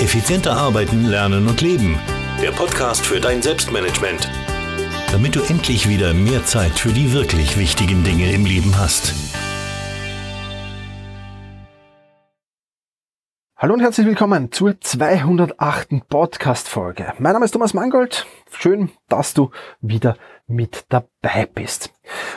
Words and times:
Effizienter 0.00 0.56
arbeiten, 0.56 1.04
lernen 1.04 1.46
und 1.46 1.60
leben. 1.60 1.98
Der 2.40 2.52
Podcast 2.52 3.04
für 3.04 3.20
dein 3.20 3.42
Selbstmanagement. 3.42 4.30
Damit 5.12 5.36
du 5.36 5.42
endlich 5.42 5.90
wieder 5.90 6.14
mehr 6.14 6.42
Zeit 6.46 6.78
für 6.78 6.88
die 6.88 7.12
wirklich 7.12 7.58
wichtigen 7.58 8.02
Dinge 8.02 8.32
im 8.32 8.46
Leben 8.46 8.78
hast. 8.78 9.12
Hallo 13.58 13.74
und 13.74 13.80
herzlich 13.80 14.06
willkommen 14.06 14.50
zur 14.52 14.80
208. 14.80 16.08
Podcast-Folge. 16.08 17.12
Mein 17.18 17.34
Name 17.34 17.44
ist 17.44 17.50
Thomas 17.50 17.74
Mangold. 17.74 18.26
Schön, 18.58 18.88
dass 19.10 19.34
du 19.34 19.50
wieder 19.82 20.16
mit 20.50 20.84
dabei 20.88 21.46
bist. 21.46 21.92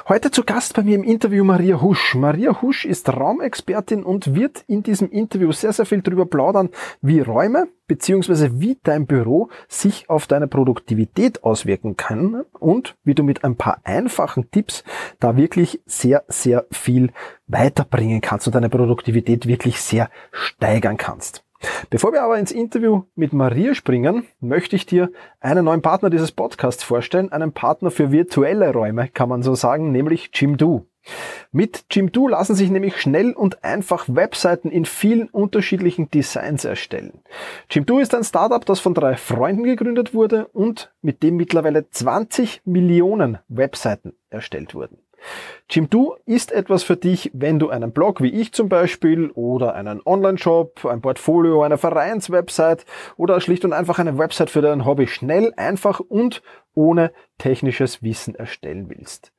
Heute 0.07 0.32
zu 0.32 0.43
Gast 0.43 0.75
bei 0.75 0.84
mir 0.84 0.96
im 0.96 1.04
Interview 1.04 1.43
Maria 1.43 1.82
Husch. 1.82 2.16
Maria 2.16 2.61
Husch 2.61 2.86
ist 2.86 3.09
Raumexpertin 3.09 4.04
und 4.04 4.36
wird 4.36 4.64
in 4.68 4.83
diesem 4.83 5.10
Interview 5.10 5.51
sehr, 5.51 5.74
sehr 5.74 5.86
viel 5.86 6.01
darüber 6.01 6.25
plaudern, 6.25 6.69
wie 7.02 7.19
Räume 7.19 7.68
bzw. 7.88 8.52
wie 8.54 8.78
dein 8.83 9.07
Büro 9.07 9.50
sich 9.68 10.10
auf 10.10 10.28
deine 10.28 10.47
Produktivität 10.47 11.43
auswirken 11.43 11.97
kann 11.97 12.43
und 12.60 12.96
wie 13.04 13.15
du 13.15 13.24
mit 13.24 13.43
ein 13.43 13.55
paar 13.55 13.79
einfachen 13.83 14.52
Tipps 14.52 14.83
da 15.19 15.36
wirklich 15.36 15.82
sehr, 15.86 16.24
sehr 16.27 16.66
viel 16.71 17.11
weiterbringen 17.47 18.21
kannst 18.21 18.47
und 18.47 18.55
deine 18.55 18.69
Produktivität 18.69 19.47
wirklich 19.47 19.82
sehr 19.82 20.10
steigern 20.32 20.97
kannst. 20.97 21.43
Bevor 21.90 22.12
wir 22.14 22.24
aber 22.24 22.40
ins 22.40 22.52
Interview 22.52 23.04
mit 23.16 23.34
Maria 23.34 23.76
springen, 23.76 24.26
möchte 24.40 24.76
ich 24.76 24.86
dir 24.86 25.12
einen 25.40 25.66
neuen 25.66 25.82
Partner 25.82 26.10
dieses 26.10 26.32
Podcasts 26.32 26.84
vorstellen, 26.84 27.32
einen 27.32 27.54
Partner 27.54 27.92
für 27.92 28.12
virtuelle 28.12 28.72
Räume, 28.74 29.10
kann 29.10 29.30
man 29.30 29.44
so 29.44 29.56
sagen, 29.56 29.92
nämlich 29.92 30.32
Jimdo. 30.34 30.86
Mit 31.52 31.86
Jimdo 31.92 32.28
lassen 32.28 32.56
sich 32.56 32.70
nämlich 32.70 33.00
schnell 33.00 33.34
und 33.34 33.64
einfach 33.64 34.06
Webseiten 34.08 34.72
in 34.72 34.86
vielen 34.86 35.28
unterschiedlichen 35.30 36.09
Designs 36.09 36.66
erstellen. 36.66 37.22
Jimdo 37.70 38.00
ist 38.00 38.16
ein 38.16 38.23
Startup, 38.23 38.66
das 38.66 38.80
von 38.80 38.94
drei 38.94 39.16
Freunden 39.16 39.64
gegründet 39.64 40.14
wurde 40.14 40.48
und 40.48 40.94
mit 41.02 41.22
dem 41.22 41.36
mittlerweile 41.36 41.89
20 41.89 42.61
Millionen 42.66 43.39
Webseiten 43.50 44.14
erstellt 44.30 44.73
wurden. 44.73 44.98
Jimdo 45.69 46.17
ist 46.25 46.52
etwas 46.52 46.83
für 46.83 46.97
dich, 46.97 47.31
wenn 47.33 47.57
du 47.57 47.69
einen 47.69 47.91
Blog 47.91 48.21
wie 48.21 48.29
ich 48.29 48.53
zum 48.53 48.69
Beispiel 48.69 49.31
oder 49.31 49.73
einen 49.73 50.02
Online-Shop, 50.05 50.85
ein 50.85 51.02
Portfolio, 51.02 51.63
eine 51.63 51.77
Vereinswebsite 51.77 52.85
oder 53.17 53.41
schlicht 53.41 53.65
und 53.65 53.73
einfach 53.73 53.99
eine 53.99 54.17
Website 54.17 54.49
für 54.49 54.61
dein 54.61 54.85
Hobby 54.85 55.07
schnell, 55.07 55.53
einfach 55.57 55.99
und 55.99 56.43
ohne 56.75 57.11
technisches 57.38 58.02
Wissen 58.02 58.35
erstellen 58.35 58.89
willst. 58.89 59.33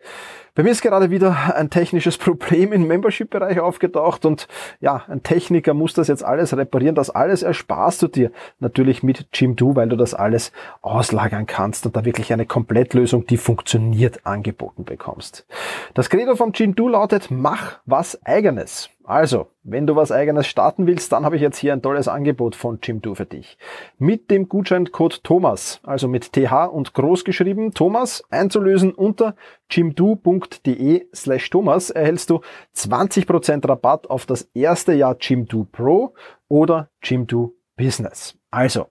Bei 0.55 0.63
mir 0.63 0.71
ist 0.71 0.83
gerade 0.83 1.11
wieder 1.11 1.57
ein 1.57 1.71
technisches 1.71 2.17
Problem 2.19 2.73
im 2.73 2.87
Membership-Bereich 2.87 3.59
aufgetaucht 3.61 4.25
und 4.25 4.47
ja, 4.81 5.05
ein 5.09 5.23
Techniker 5.23 5.75
muss 5.75 5.95
das 5.95 6.09
jetzt 6.09 6.25
alles 6.25 6.57
reparieren. 6.57 6.95
Das 6.95 7.11
alles 7.11 7.43
ersparst 7.43 8.03
du 8.03 8.09
dir 8.09 8.31
natürlich 8.61 9.03
mit 9.03 9.27
Jimdo, 9.33 9.75
weil 9.75 9.89
du 9.89 9.97
das 9.97 10.15
alles 10.15 10.53
auslagern 10.83 11.47
kannst 11.47 11.87
und 11.87 11.97
da 11.97 12.05
wirklich 12.05 12.33
eine 12.33 12.47
Komplettlösung, 12.47 13.27
die 13.27 13.37
funktioniert, 13.37 14.25
angeboten 14.27 14.85
bekommst. 14.85 15.47
Das 15.95 16.11
Credo 16.11 16.37
vom 16.37 16.53
Jimdo 16.53 16.89
lautet, 16.89 17.31
mach 17.31 17.81
was 17.85 18.25
eigenes. 18.25 18.91
Also, 19.07 19.49
wenn 19.63 19.87
du 19.87 19.97
was 19.97 20.11
eigenes 20.11 20.47
starten 20.47 20.87
willst, 20.87 21.13
dann 21.13 21.27
habe 21.27 21.37
ich 21.37 21.43
jetzt 21.43 21.59
hier 21.59 21.75
ein 21.75 21.83
tolles 21.83 22.09
Angebot 22.09 22.57
von 22.57 22.79
Jimdo 22.83 23.15
für 23.15 23.27
dich. 23.27 23.59
Mit 23.99 24.31
dem 24.31 24.49
Gutscheincode 24.49 25.23
Thomas, 25.23 25.81
also 25.83 26.09
mit 26.09 26.33
TH 26.33 26.71
und 26.73 26.95
groß 26.95 27.25
geschrieben, 27.25 27.75
Thomas, 27.75 28.25
einzulösen 28.31 28.93
unter 28.93 29.37
jimdo.de 29.69 31.07
slash 31.15 31.51
Thomas 31.51 31.91
erhältst 31.91 32.31
du 32.31 32.41
20% 32.75 33.69
Rabatt 33.69 34.09
auf 34.09 34.25
das 34.25 34.49
erste 34.55 34.95
Jahr 34.95 35.17
Jimdo 35.21 35.67
Pro 35.71 36.15
oder 36.49 36.89
Jimdo 37.03 37.53
Business. 37.77 38.39
Also, 38.51 38.87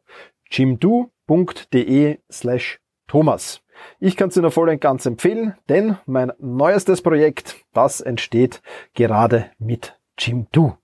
jimdo.de 0.52 2.20
slash 2.32 2.80
Thomas. 3.08 3.62
Ich 4.00 4.16
kann 4.16 4.30
es 4.30 4.36
dir 4.36 4.52
voll 4.52 4.70
und 4.70 4.80
ganz 4.80 5.08
empfehlen, 5.08 5.56
denn 5.70 5.98
mein 6.06 6.32
neuestes 6.38 7.02
Projekt, 7.02 7.56
das 7.74 8.00
entsteht 8.00 8.62
gerade 8.94 9.50
mit 9.58 9.98
Jimdo. 10.18 10.78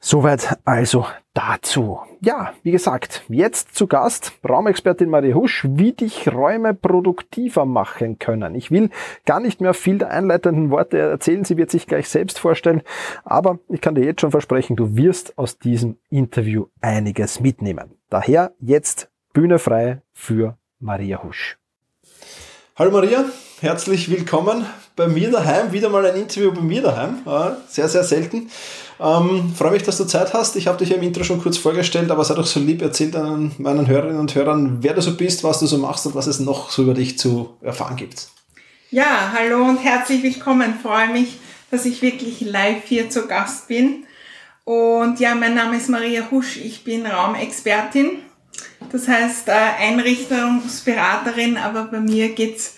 Soweit 0.00 0.58
also 0.66 1.06
dazu. 1.32 1.98
Ja, 2.20 2.52
wie 2.62 2.72
gesagt, 2.72 3.22
jetzt 3.28 3.74
zu 3.74 3.86
Gast 3.86 4.32
Raumexpertin 4.46 5.08
Marie 5.08 5.32
Husch, 5.32 5.66
wie 5.66 5.92
dich 5.92 6.30
Räume 6.30 6.74
produktiver 6.74 7.64
machen 7.64 8.18
können. 8.18 8.54
Ich 8.54 8.70
will 8.70 8.90
gar 9.24 9.40
nicht 9.40 9.62
mehr 9.62 9.72
viel 9.72 9.96
der 9.96 10.10
einleitenden 10.10 10.70
Worte 10.70 10.98
erzählen, 10.98 11.44
sie 11.44 11.56
wird 11.56 11.70
sich 11.70 11.86
gleich 11.86 12.08
selbst 12.08 12.38
vorstellen, 12.38 12.82
aber 13.24 13.58
ich 13.70 13.80
kann 13.80 13.94
dir 13.94 14.04
jetzt 14.04 14.20
schon 14.20 14.30
versprechen, 14.30 14.76
du 14.76 14.94
wirst 14.94 15.38
aus 15.38 15.58
diesem 15.58 15.96
Interview 16.10 16.66
einiges 16.82 17.40
mitnehmen. 17.40 17.92
Daher 18.10 18.52
jetzt 18.60 19.10
Bühne 19.32 19.58
frei 19.58 20.02
für 20.12 20.58
Maria 20.80 21.22
Husch. 21.22 21.58
Hallo 22.76 22.90
Maria, 22.90 23.24
herzlich 23.64 24.10
willkommen 24.10 24.66
bei 24.94 25.08
mir 25.08 25.30
daheim. 25.30 25.72
Wieder 25.72 25.88
mal 25.88 26.04
ein 26.04 26.16
Interview 26.16 26.52
bei 26.52 26.60
mir 26.60 26.82
daheim. 26.82 27.20
Sehr, 27.66 27.88
sehr 27.88 28.04
selten. 28.04 28.50
Ähm, 29.00 29.54
freue 29.56 29.70
mich, 29.70 29.82
dass 29.82 29.96
du 29.96 30.04
Zeit 30.04 30.34
hast. 30.34 30.56
Ich 30.56 30.66
habe 30.66 30.76
dich 30.76 30.90
ja 30.90 30.96
im 30.96 31.02
Intro 31.02 31.24
schon 31.24 31.40
kurz 31.40 31.56
vorgestellt, 31.56 32.10
aber 32.10 32.22
sei 32.26 32.34
doch 32.34 32.44
so 32.44 32.60
lieb, 32.60 32.82
erzähl 32.82 33.10
dann 33.10 33.52
meinen 33.56 33.86
Hörerinnen 33.86 34.20
und 34.20 34.34
Hörern, 34.34 34.82
wer 34.82 34.92
du 34.92 35.00
so 35.00 35.16
bist, 35.16 35.44
was 35.44 35.60
du 35.60 35.66
so 35.66 35.78
machst 35.78 36.04
und 36.04 36.14
was 36.14 36.26
es 36.26 36.40
noch 36.40 36.70
so 36.70 36.82
über 36.82 36.92
dich 36.92 37.18
zu 37.18 37.56
erfahren 37.62 37.96
gibt. 37.96 38.28
Ja, 38.90 39.32
hallo 39.32 39.64
und 39.64 39.78
herzlich 39.78 40.22
willkommen. 40.22 40.74
Freue 40.82 41.08
mich, 41.08 41.38
dass 41.70 41.86
ich 41.86 42.02
wirklich 42.02 42.42
live 42.42 42.84
hier 42.84 43.08
zu 43.08 43.26
Gast 43.26 43.68
bin. 43.68 44.04
Und 44.64 45.20
ja, 45.20 45.34
mein 45.34 45.54
Name 45.54 45.78
ist 45.78 45.88
Maria 45.88 46.28
Husch. 46.30 46.58
Ich 46.58 46.84
bin 46.84 47.06
Raumexpertin. 47.06 48.18
Das 48.92 49.08
heißt 49.08 49.48
äh, 49.48 49.52
Einrichtungsberaterin, 49.80 51.56
aber 51.56 51.84
bei 51.84 52.00
mir 52.00 52.34
geht's 52.34 52.74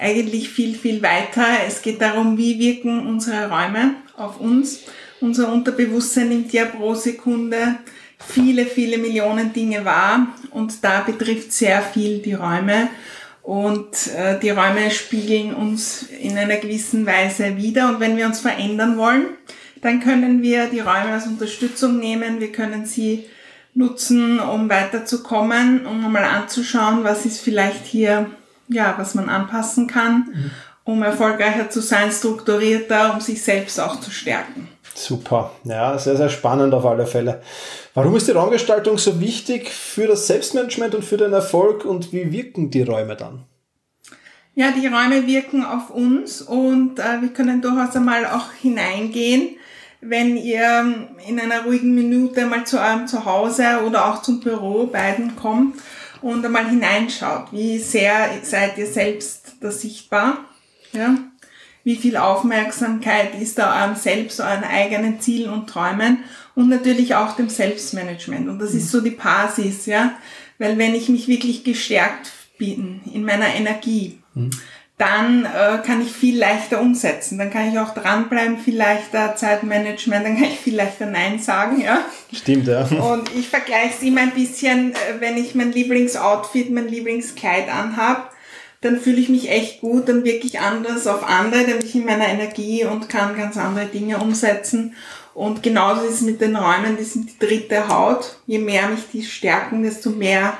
eigentlich 0.00 0.48
viel, 0.48 0.74
viel 0.74 1.02
weiter. 1.02 1.46
Es 1.66 1.82
geht 1.82 2.00
darum, 2.00 2.38
wie 2.38 2.58
wirken 2.58 3.06
unsere 3.06 3.48
Räume 3.50 3.94
auf 4.16 4.40
uns. 4.40 4.80
Unser 5.20 5.52
Unterbewusstsein 5.52 6.30
nimmt 6.30 6.52
ja 6.52 6.64
pro 6.64 6.94
Sekunde 6.94 7.76
viele, 8.18 8.64
viele 8.64 8.98
Millionen 8.98 9.52
Dinge 9.52 9.84
wahr 9.84 10.28
und 10.50 10.82
da 10.82 11.00
betrifft 11.00 11.52
sehr 11.52 11.82
viel 11.82 12.18
die 12.18 12.34
Räume. 12.34 12.88
Und 13.42 14.08
äh, 14.16 14.38
die 14.38 14.50
Räume 14.50 14.90
spiegeln 14.90 15.54
uns 15.54 16.04
in 16.20 16.36
einer 16.36 16.56
gewissen 16.56 17.06
Weise 17.06 17.56
wieder. 17.56 17.88
Und 17.88 18.00
wenn 18.00 18.16
wir 18.16 18.26
uns 18.26 18.40
verändern 18.40 18.96
wollen, 18.96 19.24
dann 19.80 20.00
können 20.00 20.42
wir 20.42 20.66
die 20.66 20.80
Räume 20.80 21.12
als 21.12 21.26
Unterstützung 21.26 21.98
nehmen. 21.98 22.40
Wir 22.40 22.52
können 22.52 22.84
sie 22.84 23.24
nutzen, 23.74 24.38
um 24.40 24.68
weiterzukommen, 24.68 25.86
um 25.86 26.12
mal 26.12 26.24
anzuschauen, 26.24 27.02
was 27.02 27.24
ist 27.24 27.40
vielleicht 27.40 27.86
hier 27.86 28.30
ja, 28.70 28.94
was 28.96 29.14
man 29.14 29.28
anpassen 29.28 29.86
kann, 29.86 30.28
mhm. 30.32 30.50
um 30.84 31.02
erfolgreicher 31.02 31.68
zu 31.70 31.80
sein, 31.80 32.10
strukturierter, 32.10 33.14
um 33.14 33.20
sich 33.20 33.42
selbst 33.42 33.78
auch 33.80 34.00
zu 34.00 34.10
stärken. 34.10 34.68
Super, 34.94 35.52
ja, 35.64 35.96
sehr, 35.98 36.16
sehr 36.16 36.28
spannend 36.28 36.74
auf 36.74 36.84
alle 36.84 37.06
Fälle. 37.06 37.42
Warum 37.94 38.16
ist 38.16 38.28
die 38.28 38.32
Raumgestaltung 38.32 38.98
so 38.98 39.20
wichtig 39.20 39.70
für 39.70 40.06
das 40.06 40.26
Selbstmanagement 40.26 40.94
und 40.94 41.04
für 41.04 41.16
den 41.16 41.32
Erfolg 41.32 41.84
und 41.84 42.12
wie 42.12 42.32
wirken 42.32 42.70
die 42.70 42.82
Räume 42.82 43.16
dann? 43.16 43.44
Ja, 44.54 44.72
die 44.72 44.86
Räume 44.86 45.26
wirken 45.26 45.64
auf 45.64 45.90
uns 45.90 46.42
und 46.42 46.98
äh, 46.98 47.22
wir 47.22 47.28
können 47.28 47.62
durchaus 47.62 47.94
einmal 47.96 48.26
auch 48.26 48.52
hineingehen, 48.60 49.56
wenn 50.00 50.36
ihr 50.36 51.08
in 51.26 51.38
einer 51.38 51.64
ruhigen 51.64 51.94
Minute 51.94 52.46
mal 52.46 52.64
zu 52.64 52.78
eurem 52.78 53.06
Zuhause 53.06 53.64
oder 53.86 54.06
auch 54.06 54.22
zum 54.22 54.40
Büro 54.40 54.86
beiden 54.86 55.36
kommt 55.36 55.76
und 56.22 56.44
einmal 56.44 56.68
hineinschaut, 56.68 57.52
wie 57.52 57.78
sehr 57.78 58.30
seid 58.42 58.78
ihr 58.78 58.86
selbst 58.86 59.56
da 59.60 59.70
sichtbar, 59.70 60.44
ja? 60.92 61.16
wie 61.82 61.96
viel 61.96 62.16
Aufmerksamkeit 62.16 63.40
ist 63.40 63.58
da 63.58 63.82
eurem 63.82 63.96
Selbst, 63.96 64.40
euren 64.40 64.64
eigenen 64.64 65.20
Zielen 65.20 65.50
und 65.50 65.68
Träumen 65.68 66.24
und 66.54 66.68
natürlich 66.68 67.14
auch 67.14 67.36
dem 67.36 67.48
Selbstmanagement. 67.48 68.48
Und 68.48 68.58
das 68.58 68.74
ist 68.74 68.90
so 68.90 69.00
die 69.00 69.10
Basis, 69.10 69.86
ja, 69.86 70.14
weil 70.58 70.76
wenn 70.76 70.94
ich 70.94 71.08
mich 71.08 71.26
wirklich 71.26 71.64
gestärkt 71.64 72.32
bin 72.58 73.00
in 73.12 73.24
meiner 73.24 73.54
Energie, 73.54 74.18
mhm 74.34 74.50
dann 75.00 75.46
äh, 75.46 75.78
kann 75.84 76.02
ich 76.02 76.12
viel 76.12 76.38
leichter 76.38 76.78
umsetzen. 76.78 77.38
Dann 77.38 77.50
kann 77.50 77.72
ich 77.72 77.78
auch 77.78 77.94
dranbleiben, 77.94 78.58
viel 78.58 78.76
leichter 78.76 79.34
Zeitmanagement, 79.34 80.26
dann 80.26 80.36
kann 80.36 80.44
ich 80.44 80.60
viel 80.60 80.76
leichter 80.76 81.06
Nein 81.06 81.38
sagen, 81.38 81.80
ja. 81.80 82.04
Stimmt, 82.30 82.68
ja. 82.68 82.82
Und 82.82 83.34
ich 83.34 83.48
vergleiche 83.48 83.94
es 83.96 84.02
immer 84.02 84.20
ein 84.20 84.32
bisschen, 84.32 84.92
äh, 84.92 85.20
wenn 85.20 85.38
ich 85.38 85.54
mein 85.54 85.72
Lieblingsoutfit, 85.72 86.70
mein 86.70 86.88
Lieblingskleid 86.88 87.70
anhab, 87.70 88.34
dann 88.82 89.00
fühle 89.00 89.20
ich 89.20 89.30
mich 89.30 89.50
echt 89.50 89.80
gut, 89.80 90.08
dann 90.08 90.24
wirklich 90.24 90.60
anders 90.60 91.06
auf 91.06 91.26
andere, 91.26 91.62
dann 91.62 91.78
bin 91.78 91.86
ich 91.86 91.94
in 91.94 92.04
meiner 92.04 92.28
Energie 92.28 92.84
und 92.84 93.08
kann 93.08 93.36
ganz 93.36 93.56
andere 93.56 93.86
Dinge 93.86 94.18
umsetzen. 94.18 94.94
Und 95.32 95.62
genauso 95.62 96.02
ist 96.02 96.16
es 96.16 96.20
mit 96.22 96.42
den 96.42 96.56
Räumen, 96.56 96.98
die 96.98 97.04
sind 97.04 97.30
die 97.30 97.46
dritte 97.46 97.88
Haut. 97.88 98.36
Je 98.46 98.58
mehr 98.58 98.88
mich 98.88 99.04
die 99.12 99.22
stärken, 99.22 99.82
desto 99.82 100.10
mehr 100.10 100.58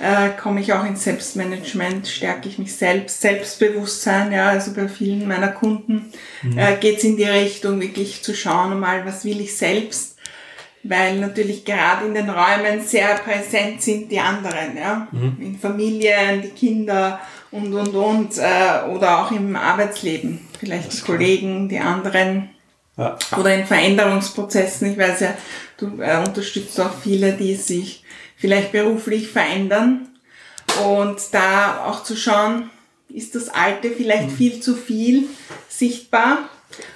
äh, 0.00 0.30
komme 0.40 0.60
ich 0.60 0.72
auch 0.72 0.84
ins 0.84 1.04
Selbstmanagement, 1.04 2.06
stärke 2.06 2.48
ich 2.48 2.58
mich 2.58 2.74
selbst, 2.74 3.20
Selbstbewusstsein, 3.20 4.32
ja, 4.32 4.48
also 4.50 4.72
bei 4.72 4.88
vielen 4.88 5.26
meiner 5.26 5.48
Kunden. 5.48 6.12
Mhm. 6.42 6.58
äh, 6.58 6.76
geht 6.76 6.98
es 6.98 7.04
in 7.04 7.16
die 7.16 7.24
Richtung, 7.24 7.80
wirklich 7.80 8.22
zu 8.22 8.34
schauen, 8.34 8.78
mal, 8.78 9.04
was 9.04 9.24
will 9.24 9.40
ich 9.40 9.56
selbst, 9.56 10.16
weil 10.84 11.18
natürlich 11.18 11.64
gerade 11.64 12.06
in 12.06 12.14
den 12.14 12.30
Räumen 12.30 12.80
sehr 12.80 13.16
präsent 13.16 13.82
sind 13.82 14.10
die 14.12 14.20
anderen, 14.20 14.76
ja, 14.76 15.08
mhm. 15.10 15.36
in 15.40 15.58
Familien, 15.58 16.42
die 16.42 16.50
Kinder 16.50 17.20
und 17.50 17.74
und 17.74 17.94
und 17.94 18.38
äh, 18.38 18.88
oder 18.88 19.20
auch 19.20 19.32
im 19.32 19.56
Arbeitsleben, 19.56 20.40
vielleicht 20.58 20.92
die 20.92 21.00
Kollegen, 21.00 21.68
die 21.68 21.78
anderen 21.78 22.50
ja. 22.98 23.16
oder 23.38 23.54
in 23.54 23.64
Veränderungsprozessen. 23.64 24.92
Ich 24.92 24.98
weiß 24.98 25.20
ja, 25.20 25.34
du 25.78 26.02
äh, 26.02 26.18
unterstützt 26.18 26.78
auch 26.80 26.92
viele, 27.02 27.32
die 27.32 27.54
sich 27.54 28.04
vielleicht 28.36 28.72
beruflich 28.72 29.28
verändern 29.28 30.08
und 30.84 31.18
da 31.32 31.84
auch 31.86 32.02
zu 32.02 32.16
schauen, 32.16 32.70
ist 33.08 33.34
das 33.34 33.48
Alte 33.48 33.90
vielleicht 33.90 34.28
mhm. 34.28 34.36
viel 34.36 34.60
zu 34.60 34.76
viel 34.76 35.28
sichtbar 35.68 36.50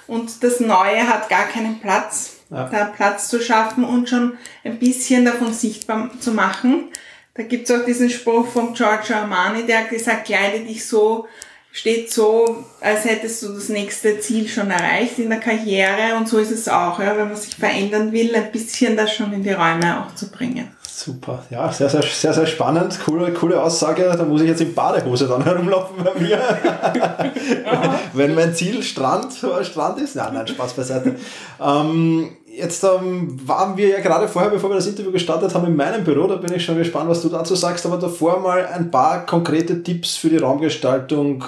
und 0.07 0.43
das 0.43 0.61
Neue 0.61 1.09
hat 1.09 1.29
gar 1.31 1.47
keinen 1.47 1.81
Platz, 1.81 2.41
ja. 2.51 2.69
da 2.69 2.85
Platz 2.85 3.29
zu 3.29 3.41
schaffen 3.41 3.85
und 3.85 4.09
schon 4.09 4.37
ein 4.65 4.79
bisschen 4.79 5.25
davon 5.25 5.55
sichtbar 5.55 6.11
zu 6.21 6.33
machen. 6.33 6.89
Da 7.35 7.45
gibt's 7.45 7.71
auch 7.71 7.85
diesen 7.85 8.11
Spruch 8.11 8.47
von 8.47 8.75
Giorgio 8.75 9.17
Armani, 9.17 9.65
der 9.65 9.81
hat 9.81 9.89
gesagt, 9.89 10.27
kleide 10.27 10.61
dich 10.61 10.87
so, 10.87 11.27
steht 11.73 12.13
so, 12.13 12.65
als 12.81 13.05
hättest 13.07 13.43
du 13.43 13.55
das 13.55 13.71
nächste 13.71 14.21
Ziel 14.21 14.47
schon 14.47 14.71
erreicht 14.71 15.19
in 15.19 15.31
der 15.31 15.41
Karriere 15.41 16.17
und 16.19 16.29
so 16.29 16.39
ist 16.39 16.53
es 16.53 16.69
auch, 16.69 17.01
ja, 17.01 17.17
wenn 17.17 17.29
man 17.29 17.37
sich 17.37 17.57
verändern 17.57 18.13
will, 18.13 18.35
ein 18.37 18.53
bisschen 18.53 18.97
das 18.97 19.13
schon 19.13 19.33
in 19.33 19.43
die 19.43 19.53
Räume 19.53 20.05
auch 20.05 20.15
zu 20.15 20.31
bringen. 20.31 20.69
Super, 20.95 21.43
ja, 21.51 21.73
sehr, 21.73 21.89
sehr, 21.89 22.03
sehr, 22.03 22.35
sehr 22.35 22.47
spannend. 22.47 23.01
Coole, 23.05 23.33
coole 23.33 23.61
Aussage. 23.61 24.15
Da 24.17 24.25
muss 24.25 24.43
ich 24.43 24.49
jetzt 24.49 24.61
in 24.61 24.75
Badehose 24.75 25.27
dann 25.27 25.43
herumlaufen 25.45 25.97
bei 26.05 26.21
mir. 26.21 26.39
Wenn 28.13 28.35
mein 28.35 28.55
Ziel 28.55 28.83
Strand, 28.83 29.33
Strand 29.63 30.01
ist. 30.01 30.15
Nein, 30.15 30.35
nein, 30.35 30.47
Spaß 30.47 30.75
beiseite. 30.75 31.17
ähm, 31.61 32.37
jetzt 32.53 32.85
ähm, 32.85 33.39
waren 33.47 33.77
wir 33.77 33.89
ja 33.89 34.01
gerade 34.01 34.29
vorher, 34.29 34.51
bevor 34.51 34.71
wir 34.71 34.77
das 34.77 34.87
Interview 34.87 35.11
gestartet 35.11 35.55
haben, 35.55 35.67
in 35.67 35.77
meinem 35.77 36.05
Büro. 36.05 36.27
Da 36.27 36.37
bin 36.37 36.53
ich 36.53 36.65
schon 36.65 36.77
gespannt, 36.77 37.09
was 37.09 37.23
du 37.23 37.29
dazu 37.29 37.55
sagst. 37.55 37.87
Aber 37.87 37.97
davor 37.97 38.41
mal 38.41 38.67
ein 38.67 38.91
paar 38.91 39.27
konkrete 39.27 39.83
Tipps 39.83 40.17
für 40.17 40.29
die 40.29 40.39
Raumgestaltung. 40.39 41.45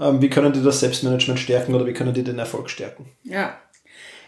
Ähm, 0.00 0.20
wie 0.22 0.30
können 0.30 0.52
die 0.52 0.62
das 0.62 0.80
Selbstmanagement 0.80 1.38
stärken 1.38 1.74
oder 1.74 1.86
wie 1.86 1.92
können 1.92 2.14
die 2.14 2.24
den 2.24 2.38
Erfolg 2.38 2.70
stärken? 2.70 3.06
Ja, 3.24 3.54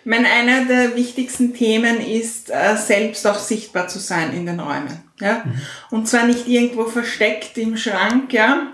ich 0.02 0.06
meine, 0.06 0.28
einer 0.30 0.64
der 0.64 0.96
wichtigsten 0.96 1.52
Themen 1.52 2.00
ist, 2.00 2.50
äh, 2.50 2.74
selbst 2.76 3.26
auch 3.26 3.38
sichtbar 3.38 3.86
zu 3.88 3.98
sein 3.98 4.32
in 4.32 4.46
den 4.46 4.58
Räumen. 4.58 5.02
Ja? 5.20 5.42
Mhm. 5.44 5.60
Und 5.90 6.08
zwar 6.08 6.24
nicht 6.24 6.48
irgendwo 6.48 6.86
versteckt 6.86 7.58
im 7.58 7.76
Schrank, 7.76 8.32
ja, 8.32 8.72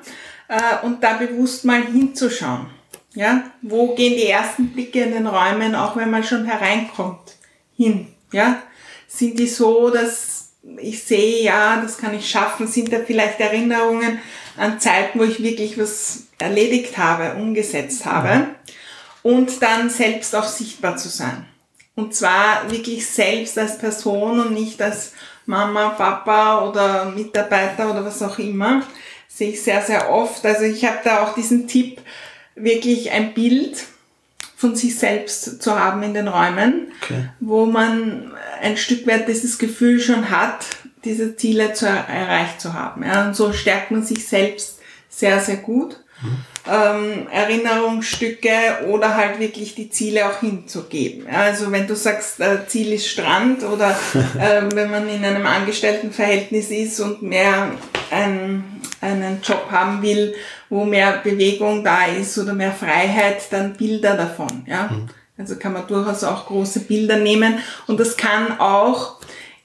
äh, 0.49 0.87
und 0.87 1.03
da 1.03 1.15
bewusst 1.15 1.65
mal 1.65 1.83
hinzuschauen. 1.83 2.67
Ja? 3.15 3.43
Wo 3.61 3.97
gehen 3.97 4.15
die 4.15 4.29
ersten 4.29 4.69
Blicke 4.69 5.03
in 5.03 5.13
den 5.13 5.27
Räumen, 5.27 5.75
auch 5.75 5.97
wenn 5.97 6.11
man 6.11 6.23
schon 6.23 6.45
hereinkommt, 6.45 7.36
hin? 7.77 8.09
Ja? 8.33 8.63
Sind 9.09 9.39
die 9.39 9.47
so, 9.47 9.91
dass 9.91 10.51
ich 10.79 11.03
sehe, 11.03 11.45
ja, 11.45 11.81
das 11.81 11.99
kann 11.99 12.15
ich 12.15 12.29
schaffen? 12.29 12.67
Sind 12.67 12.93
da 12.93 12.99
vielleicht 13.07 13.41
Erinnerungen 13.41 14.19
an 14.57 14.81
Zeiten, 14.81 15.19
wo 15.19 15.25
ich 15.25 15.43
wirklich 15.43 15.79
was 15.79 16.25
erledigt 16.39 16.99
habe, 16.99 17.41
umgesetzt 17.41 18.05
habe? 18.05 18.35
Mhm 18.35 18.47
und 19.27 19.61
dann 19.61 19.91
selbst 19.91 20.37
auch 20.37 20.47
sichtbar 20.47 20.97
zu 20.97 21.09
sein. 21.09 21.47
Und 21.97 22.15
zwar 22.15 22.71
wirklich 22.71 23.09
selbst 23.09 23.59
als 23.59 23.77
Person 23.77 24.39
und 24.39 24.55
nicht 24.55 24.81
als 24.81 25.15
Mama, 25.47 25.91
Papa 25.91 26.65
oder 26.69 27.07
Mitarbeiter 27.07 27.91
oder 27.91 28.05
was 28.05 28.23
auch 28.23 28.39
immer. 28.39 28.85
Sehe 29.27 29.51
ich 29.51 29.63
sehr, 29.65 29.83
sehr 29.83 30.11
oft. 30.11 30.47
Also 30.47 30.63
ich 30.63 30.85
habe 30.85 30.99
da 31.03 31.25
auch 31.25 31.35
diesen 31.35 31.67
Tipp, 31.67 32.01
wirklich 32.55 33.11
ein 33.11 33.35
Bild 33.35 33.87
von 34.57 34.75
sich 34.75 34.99
selbst 34.99 35.63
zu 35.63 35.79
haben 35.79 36.03
in 36.03 36.15
den 36.15 36.29
Räumen, 36.29 36.93
okay. 37.03 37.29
wo 37.41 37.67
man 37.67 38.33
ein 38.63 38.77
Stück 38.77 39.07
weit 39.07 39.29
dieses 39.29 39.59
Gefühl 39.59 40.01
schon 40.01 40.31
hat, 40.31 40.67
diese 41.05 41.37
Ziele 41.37 41.75
zu 41.75 41.87
erreicht 41.87 42.61
zu 42.61 42.73
haben. 42.73 43.05
Ja, 43.05 43.27
und 43.27 43.37
so 43.37 43.53
stärkt 43.53 43.91
man 43.91 44.03
sich 44.03 44.27
selbst 44.27 44.81
sehr, 45.09 45.41
sehr 45.41 45.57
gut 45.57 46.01
ähm, 46.69 47.29
Erinnerungsstücke 47.31 48.87
oder 48.89 49.17
halt 49.17 49.39
wirklich 49.39 49.75
die 49.75 49.91
Ziele 49.91 50.27
auch 50.27 50.41
hinzugeben. 50.41 51.27
Also 51.29 51.71
wenn 51.71 51.87
du 51.87 51.95
sagst, 51.95 52.41
äh, 52.41 52.67
Ziel 52.67 52.93
ist 52.93 53.09
Strand 53.09 53.63
oder 53.63 53.91
äh, 54.39 54.63
wenn 54.75 54.91
man 54.91 55.09
in 55.09 55.25
einem 55.25 55.47
Angestelltenverhältnis 55.47 56.71
ist 56.71 57.01
und 57.01 57.23
mehr 57.23 57.73
ein, 58.11 58.65
einen 59.01 59.41
Job 59.43 59.67
haben 59.71 60.03
will, 60.03 60.35
wo 60.69 60.85
mehr 60.85 61.19
Bewegung 61.23 61.85
da 61.85 62.07
ist 62.07 62.37
oder 62.39 62.53
mehr 62.53 62.73
Freiheit, 62.73 63.51
dann 63.51 63.75
Bilder 63.75 64.17
davon. 64.17 64.65
Ja? 64.67 64.89
Mhm. 64.91 65.09
Also 65.39 65.57
kann 65.57 65.75
man 65.75 65.87
durchaus 65.87 66.25
auch 66.25 66.47
große 66.47 66.81
Bilder 66.81 67.19
nehmen 67.19 67.59
und 67.87 68.01
das 68.01 68.17
kann 68.17 68.59
auch 68.59 69.17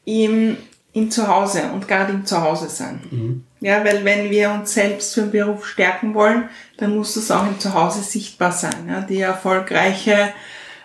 im, 0.03 0.57
im 0.93 1.09
Zuhause 1.09 1.63
und 1.73 1.88
gerade 1.88 2.11
im 2.11 2.25
Zuhause 2.25 2.69
sein. 2.69 3.01
Mhm. 3.09 3.43
Ja, 3.61 3.85
weil 3.85 4.03
wenn 4.03 4.31
wir 4.31 4.49
uns 4.51 4.73
selbst 4.73 5.13
für 5.13 5.21
den 5.21 5.31
Beruf 5.31 5.67
stärken 5.67 6.13
wollen, 6.15 6.49
dann 6.77 6.95
muss 6.95 7.13
das 7.13 7.29
auch 7.31 7.45
im 7.45 7.59
Zuhause 7.59 8.01
sichtbar 8.01 8.51
sein. 8.51 8.87
Ja, 8.89 9.01
die 9.01 9.21
erfolgreiche 9.21 10.33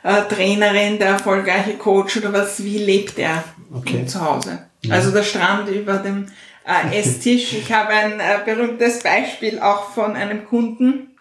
äh, 0.02 0.22
Trainerin, 0.28 0.98
der 0.98 1.08
erfolgreiche 1.08 1.74
Coach 1.78 2.18
oder 2.18 2.32
was, 2.32 2.62
wie 2.62 2.78
lebt 2.78 3.18
er 3.18 3.42
okay. 3.72 4.00
im 4.00 4.08
Zuhause? 4.08 4.66
Ja. 4.82 4.94
Also 4.94 5.10
der 5.10 5.22
Strand 5.22 5.68
über 5.68 5.94
dem 5.94 6.26
äh, 6.66 6.98
Esstisch. 6.98 7.52
Ich 7.52 7.72
habe 7.72 7.90
ein 7.90 8.20
äh, 8.20 8.38
berühmtes 8.44 9.00
Beispiel 9.00 9.60
auch 9.60 9.90
von 9.92 10.16
einem 10.16 10.44
Kunden. 10.44 11.16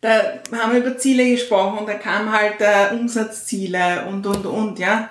Da 0.00 0.40
haben 0.52 0.72
wir 0.72 0.80
über 0.80 0.98
Ziele 0.98 1.30
gesprochen 1.30 1.78
und 1.78 1.88
da 1.88 1.94
kam 1.94 2.32
halt 2.32 2.60
äh, 2.60 2.94
Umsatzziele 2.94 4.06
und, 4.08 4.26
und, 4.26 4.46
und, 4.46 4.78
ja. 4.78 5.10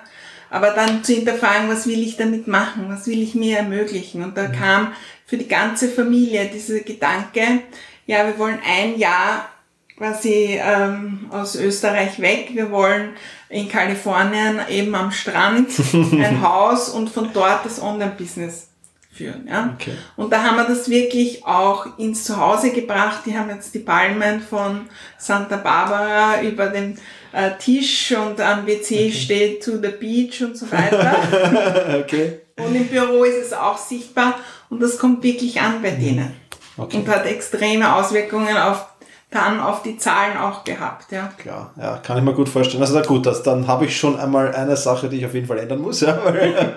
Aber 0.50 0.70
dann 0.70 1.02
zu 1.02 1.14
hinterfragen, 1.14 1.68
was 1.70 1.86
will 1.86 2.02
ich 2.02 2.18
damit 2.18 2.46
machen? 2.46 2.86
Was 2.88 3.06
will 3.06 3.22
ich 3.22 3.34
mir 3.34 3.58
ermöglichen? 3.58 4.22
Und 4.22 4.36
da 4.36 4.48
mhm. 4.48 4.52
kam 4.52 4.92
für 5.24 5.38
die 5.38 5.48
ganze 5.48 5.88
Familie 5.88 6.46
dieser 6.46 6.80
Gedanke, 6.80 7.60
ja, 8.06 8.26
wir 8.26 8.38
wollen 8.38 8.58
ein 8.66 8.98
Jahr 8.98 9.48
quasi 9.96 10.60
ähm, 10.62 11.30
aus 11.30 11.54
Österreich 11.54 12.20
weg. 12.20 12.50
Wir 12.52 12.70
wollen 12.70 13.10
in 13.48 13.68
Kalifornien 13.68 14.60
eben 14.68 14.94
am 14.94 15.10
Strand 15.10 15.70
ein 15.92 16.42
Haus 16.42 16.90
und 16.90 17.08
von 17.08 17.30
dort 17.32 17.64
das 17.64 17.80
Online-Business 17.80 18.71
führen. 19.12 19.46
Ja? 19.46 19.76
Okay. 19.78 19.92
Und 20.16 20.32
da 20.32 20.42
haben 20.42 20.56
wir 20.56 20.64
das 20.64 20.88
wirklich 20.88 21.44
auch 21.44 21.98
ins 21.98 22.24
Zuhause 22.24 22.70
gebracht. 22.72 23.20
Die 23.26 23.36
haben 23.36 23.50
jetzt 23.50 23.74
die 23.74 23.80
Palmen 23.80 24.40
von 24.40 24.88
Santa 25.18 25.56
Barbara 25.56 26.40
über 26.42 26.68
den 26.68 26.98
äh, 27.32 27.50
Tisch 27.58 28.12
und 28.12 28.40
am 28.40 28.66
WC 28.66 28.94
okay. 28.94 29.12
steht 29.12 29.64
to 29.64 29.72
the 29.72 29.88
beach 29.88 30.42
und 30.42 30.56
so 30.56 30.70
weiter. 30.72 32.00
okay. 32.00 32.40
Und 32.58 32.74
im 32.74 32.86
Büro 32.86 33.24
ist 33.24 33.46
es 33.46 33.52
auch 33.52 33.78
sichtbar 33.78 34.38
und 34.70 34.80
das 34.80 34.98
kommt 34.98 35.22
wirklich 35.22 35.60
an 35.60 35.82
bei 35.82 35.90
denen. 35.90 36.34
Okay. 36.76 36.96
Und 36.96 37.08
hat 37.08 37.26
extreme 37.26 37.94
Auswirkungen 37.94 38.56
auf 38.56 38.86
dann 39.32 39.60
auf 39.60 39.82
die 39.82 39.96
Zahlen 39.96 40.36
auch 40.36 40.62
gehabt, 40.62 41.10
ja. 41.10 41.32
Klar, 41.38 41.72
ja, 41.80 41.96
kann 41.96 42.18
ich 42.18 42.22
mir 42.22 42.34
gut 42.34 42.48
vorstellen. 42.48 42.82
Also 42.82 43.00
gut, 43.00 43.24
das, 43.24 43.42
dann 43.42 43.66
habe 43.66 43.86
ich 43.86 43.96
schon 43.96 44.18
einmal 44.20 44.54
eine 44.54 44.76
Sache, 44.76 45.08
die 45.08 45.16
ich 45.16 45.26
auf 45.26 45.34
jeden 45.34 45.46
Fall 45.46 45.58
ändern 45.58 45.80
muss, 45.80 46.00
ja, 46.02 46.20
weil 46.22 46.76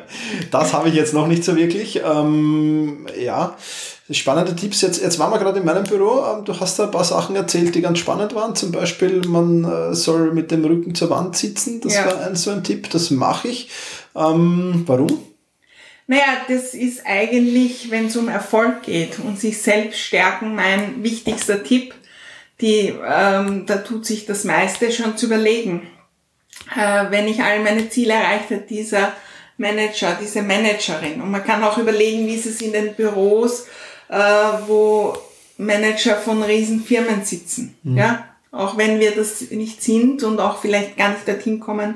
das 0.52 0.74
habe 0.74 0.90
ich 0.90 0.96
jetzt 0.96 1.14
noch 1.14 1.28
nicht 1.28 1.44
so 1.44 1.56
wirklich. 1.56 2.02
Ähm, 2.04 3.08
ja, 3.20 3.56
spannende 4.10 4.56
Tipps. 4.56 4.82
Jetzt, 4.82 5.02
jetzt 5.02 5.20
waren 5.20 5.32
wir 5.32 5.40
gerade 5.40 5.60
in 5.60 5.66
meinem 5.66 5.84
Büro. 5.84 6.24
Ähm, 6.26 6.46
du 6.46 6.58
hast 6.58 6.80
da 6.80 6.86
ein 6.86 6.92
paar 6.92 7.04
Sachen 7.04 7.36
erzählt, 7.36 7.76
die 7.76 7.82
ganz 7.82 8.00
spannend 8.00 8.34
waren. 8.36 8.56
Zum 8.56 8.72
Beispiel, 8.72 9.22
man 9.28 9.66
äh, 9.66 9.94
soll 9.94 10.32
mit 10.32 10.52
dem 10.52 10.64
Rücken 10.64 10.96
zur 10.96 11.10
Wand 11.10 11.36
sitzen. 11.36 11.82
Das 11.82 11.96
ja. 11.96 12.06
war 12.06 12.22
ein, 12.22 12.36
so 12.36 12.52
ein 12.52 12.64
Tipp, 12.64 12.90
das 12.90 13.12
mache 13.12 13.50
ich. 13.50 13.70
Ähm, 14.16 14.84
warum? 14.86 15.20
Naja, 16.08 16.38
das 16.48 16.74
ist 16.76 17.02
eigentlich, 17.06 17.90
wenn 17.90 18.06
es 18.06 18.16
um 18.16 18.30
Erfolg 18.30 18.84
geht 18.84 19.18
und 19.20 19.40
sich 19.40 19.62
selbst 19.62 20.00
stärken, 20.00 20.56
mein 20.56 21.04
wichtigster 21.04 21.64
Tipp. 21.64 21.96
Die, 22.62 22.94
ähm, 23.06 23.66
da 23.66 23.78
tut 23.78 24.06
sich 24.06 24.26
das 24.26 24.44
meiste 24.44 24.92
schon 24.92 25.18
zu 25.18 25.26
überlegen. 25.26 25.88
Äh, 26.76 27.06
wenn 27.10 27.28
ich 27.28 27.44
all 27.44 27.60
meine 27.60 27.90
Ziele 27.90 28.14
erreiche, 28.14 28.58
dieser 28.58 29.14
Manager, 29.58 30.18
diese 30.20 30.42
Managerin. 30.42 31.22
Und 31.22 31.32
man 31.32 31.44
kann 31.44 31.64
auch 31.64 31.78
überlegen, 31.78 32.28
wie 32.28 32.36
ist 32.36 32.46
es 32.46 32.62
in 32.62 32.74
den 32.74 32.94
Büros, 32.96 33.68
äh, 34.10 34.18
wo 34.68 35.18
Manager 35.58 36.16
von 36.16 36.44
Riesenfirmen 36.44 37.24
sitzen. 37.24 37.78
Mhm. 37.84 37.98
Ja, 37.98 38.26
auch 38.52 38.78
wenn 38.78 39.00
wir 39.00 39.12
das 39.12 39.42
nicht 39.52 39.84
sind 39.84 40.24
und 40.24 40.40
auch 40.40 40.60
vielleicht 40.60 40.98
gar 40.98 41.10
nicht 41.10 41.28
dorthin 41.28 41.60
kommen 41.60 41.96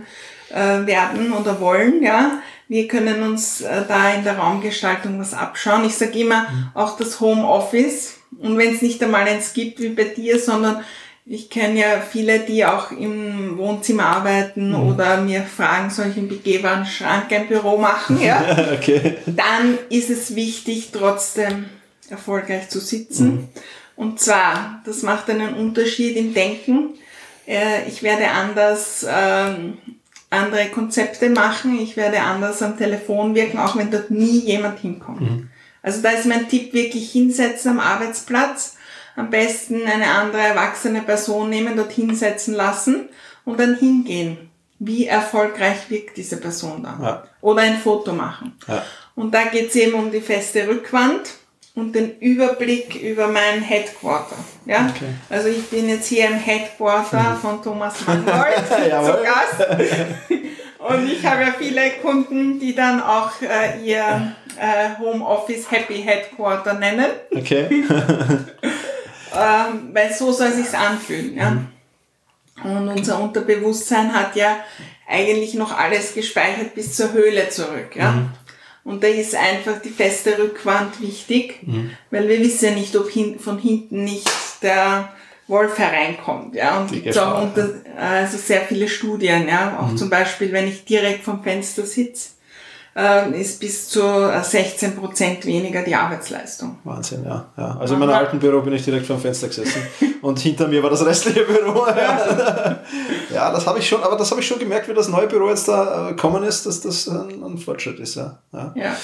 äh, 0.49 0.85
werden 0.85 1.33
oder 1.33 1.59
wollen, 1.59 2.01
ja, 2.03 2.41
wir 2.67 2.87
können 2.87 3.23
uns 3.23 3.61
äh, 3.61 3.83
da 3.87 4.13
in 4.13 4.23
der 4.23 4.37
Raumgestaltung 4.37 5.19
was 5.19 5.33
abschauen. 5.33 5.85
Ich 5.85 5.95
sage 5.95 6.19
immer, 6.19 6.43
mhm. 6.43 6.69
auch 6.75 6.97
das 6.97 7.19
Homeoffice. 7.19 8.18
Und 8.37 8.57
wenn 8.57 8.73
es 8.73 8.81
nicht 8.81 9.01
einmal 9.03 9.27
eins 9.27 9.53
gibt 9.53 9.81
wie 9.81 9.89
bei 9.89 10.05
dir, 10.05 10.39
sondern 10.39 10.83
ich 11.25 11.49
kenne 11.49 11.79
ja 11.79 12.01
viele, 12.01 12.39
die 12.39 12.65
auch 12.65 12.91
im 12.91 13.57
Wohnzimmer 13.57 14.05
arbeiten 14.05 14.69
mhm. 14.69 14.87
oder 14.87 15.21
mir 15.21 15.43
fragen, 15.43 15.89
soll 15.89 16.07
ich 16.07 16.17
im 16.17 16.27
begehbaren 16.27 16.85
Schrank 16.85 17.31
ein 17.31 17.47
Büro 17.47 17.77
machen? 17.77 18.19
Ja? 18.21 18.43
okay. 18.73 19.17
Dann 19.27 19.77
ist 19.89 20.09
es 20.09 20.35
wichtig, 20.35 20.89
trotzdem 20.91 21.65
erfolgreich 22.09 22.69
zu 22.69 22.79
sitzen. 22.79 23.27
Mhm. 23.27 23.47
Und 23.95 24.19
zwar, 24.19 24.81
das 24.85 25.03
macht 25.03 25.29
einen 25.29 25.53
Unterschied 25.53 26.15
im 26.15 26.33
Denken. 26.33 26.95
Äh, 27.45 27.87
ich 27.87 28.01
werde 28.01 28.31
anders 28.31 29.05
ähm, 29.07 29.77
andere 30.29 30.67
Konzepte 30.69 31.29
machen. 31.29 31.79
Ich 31.79 31.97
werde 31.97 32.21
anders 32.21 32.61
am 32.61 32.77
Telefon 32.77 33.35
wirken, 33.35 33.59
auch 33.59 33.75
wenn 33.75 33.91
dort 33.91 34.09
nie 34.09 34.39
jemand 34.39 34.79
hinkommt. 34.79 35.21
Mhm. 35.21 35.48
Also 35.81 36.01
da 36.01 36.11
ist 36.11 36.25
mein 36.25 36.49
Tipp 36.49 36.73
wirklich 36.73 37.11
hinsetzen 37.11 37.71
am 37.71 37.79
Arbeitsplatz. 37.79 38.75
Am 39.15 39.29
besten 39.29 39.85
eine 39.85 40.07
andere 40.07 40.41
erwachsene 40.41 41.01
Person 41.01 41.49
nehmen, 41.49 41.75
dort 41.75 41.91
hinsetzen 41.91 42.53
lassen 42.53 43.09
und 43.43 43.59
dann 43.59 43.75
hingehen. 43.75 44.49
Wie 44.79 45.07
erfolgreich 45.07 45.89
wirkt 45.89 46.15
diese 46.15 46.37
Person 46.37 46.83
dann? 46.83 47.01
Ja. 47.01 47.23
Oder 47.41 47.63
ein 47.63 47.77
Foto 47.77 48.13
machen. 48.13 48.57
Ja. 48.67 48.85
Und 49.15 49.33
da 49.33 49.45
geht 49.45 49.69
es 49.69 49.75
eben 49.75 49.93
um 49.95 50.09
die 50.09 50.21
feste 50.21 50.67
Rückwand 50.67 51.31
und 51.75 51.93
den 51.93 52.17
Überblick 52.19 52.95
über 52.95 53.27
mein 53.27 53.61
Headquarter. 53.61 54.37
Ja? 54.65 54.89
Okay. 54.95 55.09
Also 55.29 55.49
ich 55.49 55.65
bin 55.69 55.89
jetzt 55.89 56.07
hier 56.07 56.27
im 56.27 56.35
Headquarter 56.35 57.31
mhm. 57.31 57.37
von 57.37 57.63
Thomas 57.63 57.95
Mangold 58.05 58.55
zu 58.67 59.23
Gast. 59.23 59.89
Und 60.79 61.11
ich 61.11 61.25
habe 61.25 61.41
ja 61.41 61.53
viele 61.57 61.91
Kunden, 62.01 62.59
die 62.59 62.73
dann 62.73 63.01
auch 63.01 63.33
äh, 63.41 63.81
ihr 63.83 64.33
äh, 64.57 64.97
Homeoffice 64.97 65.69
Happy 65.69 66.01
Headquarter 66.01 66.73
nennen. 66.73 67.07
Okay. 67.35 67.67
ähm, 69.35 69.89
weil 69.93 70.13
so 70.13 70.31
soll 70.31 70.51
sich's 70.53 70.73
anfühlen. 70.73 71.35
Ja? 71.35 71.51
Mhm. 71.51 71.67
Und 72.63 72.87
unser 72.87 73.19
Unterbewusstsein 73.19 74.13
hat 74.13 74.35
ja 74.37 74.57
eigentlich 75.07 75.53
noch 75.53 75.77
alles 75.77 76.13
gespeichert 76.13 76.75
bis 76.75 76.95
zur 76.95 77.11
Höhle 77.11 77.49
zurück. 77.49 77.95
Ja? 77.95 78.11
Mhm. 78.11 78.29
Und 78.85 79.03
da 79.03 79.07
ist 79.07 79.35
einfach 79.35 79.81
die 79.81 79.89
feste 79.89 80.37
Rückwand 80.37 81.01
wichtig, 81.01 81.59
mhm. 81.61 81.91
weil 82.09 82.27
wir 82.29 82.39
wissen 82.39 82.65
ja 82.65 82.71
nicht, 82.71 82.95
ob 82.95 83.09
hin, 83.09 83.37
von 83.37 83.59
hinten 83.59 84.05
nicht 84.05 84.29
der 84.61 85.13
Wolf 85.49 85.77
hereinkommt. 85.77 86.55
Ja? 86.55 86.79
Und 86.79 86.91
gibt 86.91 87.17
auch 87.17 87.43
unter, 87.43 87.69
also 87.97 88.37
sehr 88.37 88.61
viele 88.61 88.87
Studien, 88.87 89.47
ja? 89.47 89.79
auch 89.79 89.91
mhm. 89.91 89.97
zum 89.97 90.09
Beispiel, 90.09 90.51
wenn 90.51 90.67
ich 90.67 90.85
direkt 90.85 91.23
vom 91.23 91.43
Fenster 91.43 91.85
sitze 91.85 92.29
äh, 92.95 93.39
ist 93.39 93.59
bis 93.59 93.89
zu 93.89 94.01
16 94.41 94.95
Prozent 94.95 95.45
weniger 95.45 95.83
die 95.83 95.95
Arbeitsleistung. 95.95 96.77
Wahnsinn, 96.83 97.23
ja. 97.23 97.45
ja. 97.57 97.77
Also 97.79 97.93
in 97.93 97.99
meinem 97.99 98.15
alten 98.15 98.39
Büro 98.39 98.61
bin 98.61 98.73
ich 98.73 98.83
direkt 98.83 99.05
vor 99.05 99.15
dem 99.17 99.21
Fenster 99.21 99.47
gesessen 99.47 99.81
und 100.21 100.39
hinter 100.39 100.67
mir 100.67 100.83
war 100.83 100.89
das 100.89 101.05
restliche 101.05 101.43
Büro. 101.43 101.85
Ja, 101.87 102.79
ja 103.33 103.51
das 103.51 103.65
habe 103.65 103.79
ich 103.79 103.87
schon, 103.87 104.03
aber 104.03 104.15
das 104.17 104.29
habe 104.31 104.41
ich 104.41 104.47
schon 104.47 104.59
gemerkt, 104.59 104.87
wie 104.89 104.93
das 104.93 105.07
neue 105.07 105.27
Büro 105.27 105.49
jetzt 105.49 105.67
da 105.67 106.09
gekommen 106.09 106.43
ist, 106.43 106.65
dass 106.65 106.81
das 106.81 107.07
ein, 107.07 107.43
ein 107.43 107.57
Fortschritt 107.57 107.99
ist. 107.99 108.15
Ja. 108.15 108.39
ja. 108.53 108.73
ja 108.75 108.97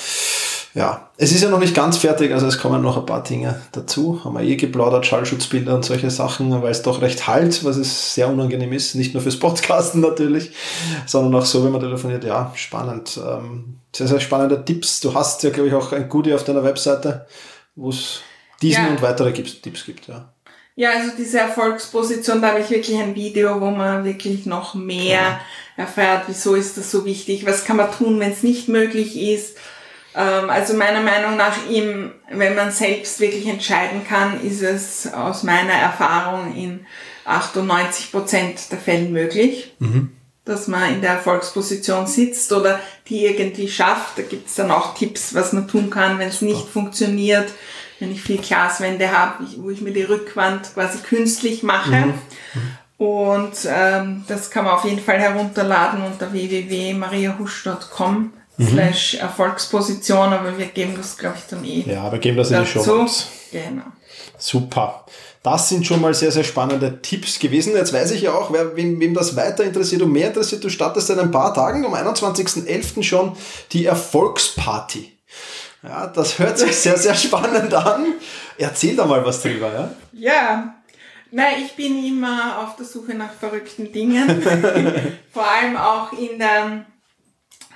ja, 0.76 1.10
es 1.16 1.32
ist 1.32 1.42
ja 1.42 1.50
noch 1.50 1.60
nicht 1.60 1.74
ganz 1.74 1.96
fertig, 1.98 2.34
also 2.34 2.48
es 2.48 2.58
kommen 2.58 2.82
noch 2.82 2.98
ein 2.98 3.06
paar 3.06 3.24
Dinge 3.24 3.62
dazu. 3.72 4.20
Haben 4.26 4.34
wir 4.34 4.42
eh 4.42 4.58
geplaudert, 4.58 5.06
Schallschutzbilder 5.06 5.74
und 5.74 5.86
solche 5.86 6.12
Sachen, 6.12 6.52
weil 6.62 6.72
es 6.72 6.82
doch 6.82 7.02
recht 7.02 7.28
halt, 7.28 7.64
was 7.64 7.78
es 7.78 8.14
sehr 8.14 8.28
unangenehm 8.28 8.74
ist. 8.74 8.94
Nicht 8.94 9.14
nur 9.14 9.24
fürs 9.24 9.40
Podcasten 9.40 10.02
natürlich, 10.02 10.52
sondern 11.06 11.42
auch 11.42 11.46
so, 11.46 11.64
wenn 11.64 11.72
man 11.72 11.80
telefoniert. 11.80 12.26
Ja, 12.26 12.52
spannend. 12.56 13.18
Ähm, 13.26 13.78
sehr, 13.96 14.08
sehr 14.08 14.20
spannende 14.20 14.66
Tipps. 14.66 15.00
Du 15.00 15.14
hast 15.14 15.44
ja, 15.44 15.50
glaube 15.50 15.70
ich, 15.70 15.74
auch 15.74 15.94
ein 15.94 16.10
Goodie 16.10 16.34
auf 16.34 16.44
deiner 16.44 16.66
Webseite, 16.66 17.26
wo 17.78 17.90
es 17.90 18.20
diesen 18.62 18.84
ja. 18.84 18.90
und 18.90 19.02
weitere 19.02 19.32
Tipps 19.32 19.86
gibt, 19.86 20.10
ja. 20.10 20.28
Ja, 20.76 20.90
also 20.90 21.12
diese 21.18 21.40
Erfolgsposition, 21.40 22.42
da 22.42 22.50
habe 22.50 22.60
ich 22.60 22.70
wirklich 22.70 22.98
ein 22.98 23.16
Video, 23.16 23.62
wo 23.62 23.72
man 23.72 24.04
wirklich 24.04 24.46
noch 24.46 24.74
mehr 24.74 25.22
ja. 25.22 25.40
erfährt, 25.78 26.24
wieso 26.28 26.54
ist 26.56 26.76
das 26.76 26.92
so 26.92 27.06
wichtig, 27.06 27.46
was 27.46 27.64
kann 27.64 27.78
man 27.78 27.94
tun, 27.94 28.20
wenn 28.20 28.34
es 28.34 28.44
nicht 28.44 28.68
möglich 28.68 29.18
ist 29.18 29.56
also 30.20 30.76
meiner 30.76 31.02
Meinung 31.02 31.36
nach, 31.36 31.58
ihm, 31.70 32.12
wenn 32.30 32.56
man 32.56 32.72
selbst 32.72 33.20
wirklich 33.20 33.48
entscheiden 33.48 34.08
kann, 34.08 34.42
ist 34.42 34.62
es 34.62 35.14
aus 35.14 35.44
meiner 35.44 35.74
Erfahrung 35.74 36.56
in 36.56 36.86
98 37.26 38.12
Prozent 38.12 38.72
der 38.72 38.80
Fälle 38.80 39.10
möglich, 39.10 39.76
mhm. 39.80 40.12
dass 40.46 40.68
man 40.68 40.94
in 40.94 41.02
der 41.02 41.12
Erfolgsposition 41.12 42.08
sitzt 42.08 42.54
oder 42.54 42.80
die 43.08 43.26
irgendwie 43.26 43.68
schafft. 43.68 44.18
Da 44.18 44.24
gibt 44.24 44.48
es 44.48 44.56
dann 44.56 44.72
auch 44.72 44.96
Tipps, 44.96 45.36
was 45.36 45.52
man 45.52 45.68
tun 45.68 45.90
kann, 45.90 46.18
wenn 46.18 46.30
es 46.30 46.42
nicht 46.42 46.68
funktioniert. 46.68 47.50
Wenn 48.00 48.12
ich 48.12 48.22
viel 48.22 48.40
Glaswände 48.40 49.18
habe, 49.18 49.46
wo 49.58 49.70
ich 49.70 49.80
mir 49.80 49.94
die 49.94 50.04
Rückwand 50.04 50.74
quasi 50.74 50.98
künstlich 51.00 51.64
mache. 51.64 51.96
Mhm. 51.96 52.14
Und 52.98 53.54
ähm, 53.68 54.26
das 54.28 54.52
kann 54.52 54.66
man 54.66 54.74
auf 54.74 54.84
jeden 54.86 55.00
Fall 55.00 55.20
herunterladen 55.20 56.04
unter 56.04 56.32
www.mariahusch.com 56.32 58.34
mhm. 58.58 58.68
slash 58.68 59.16
Erfolgsposition, 59.16 60.34
aber 60.34 60.58
wir 60.58 60.68
geben 60.68 60.96
das, 60.98 61.18
glaube 61.18 61.38
ich, 61.38 61.44
dann 61.50 61.64
eh. 61.64 61.84
Ja, 61.88 62.12
wir 62.12 62.20
geben 62.20 62.38
das 62.38 62.52
in 62.52 62.62
die 62.62 62.68
Show. 62.68 63.08
Genau. 63.52 63.84
Super. 64.38 65.06
Das 65.44 65.70
sind 65.70 65.86
schon 65.86 66.02
mal 66.02 66.14
sehr, 66.14 66.32
sehr 66.32 66.44
spannende 66.44 67.02
Tipps 67.02 67.38
gewesen. 67.38 67.76
Jetzt 67.76 67.94
weiß 67.94 68.12
ich 68.12 68.24
ja 68.24 68.34
auch, 68.34 68.52
wer, 68.52 68.76
wem, 68.76 69.00
wem 69.00 69.14
das 69.14 69.36
weiter 69.36 69.64
interessiert 69.64 70.02
und 70.02 70.12
mehr 70.12 70.30
interessiert, 70.30 70.64
du 70.64 70.70
startest 70.70 71.10
in 71.12 71.20
ein 71.20 71.30
paar 71.30 71.54
Tagen, 71.54 71.86
am 71.86 71.94
21.11. 71.94 73.04
schon 73.04 73.38
die 73.72 73.86
Erfolgsparty. 73.86 75.12
Ja, 75.84 76.08
das 76.08 76.40
hört 76.40 76.58
sich 76.58 76.76
sehr, 76.76 76.98
sehr 76.98 77.14
spannend 77.14 77.72
an. 77.76 78.06
Erzähl 78.58 78.96
da 78.96 79.06
mal 79.06 79.24
was 79.24 79.44
drüber, 79.44 79.72
ja? 79.72 79.92
Ja, 80.14 80.76
Nein, 81.32 81.64
ich 81.66 81.74
bin 81.74 82.06
immer 82.06 82.60
auf 82.60 82.78
der 82.78 82.86
Suche 82.86 83.14
nach 83.14 83.34
verrückten 83.34 83.92
Dingen. 83.92 84.42
Vor 85.34 85.46
allem 85.46 85.76
auch 85.76 86.14
in 86.14 86.40
der 86.40 86.86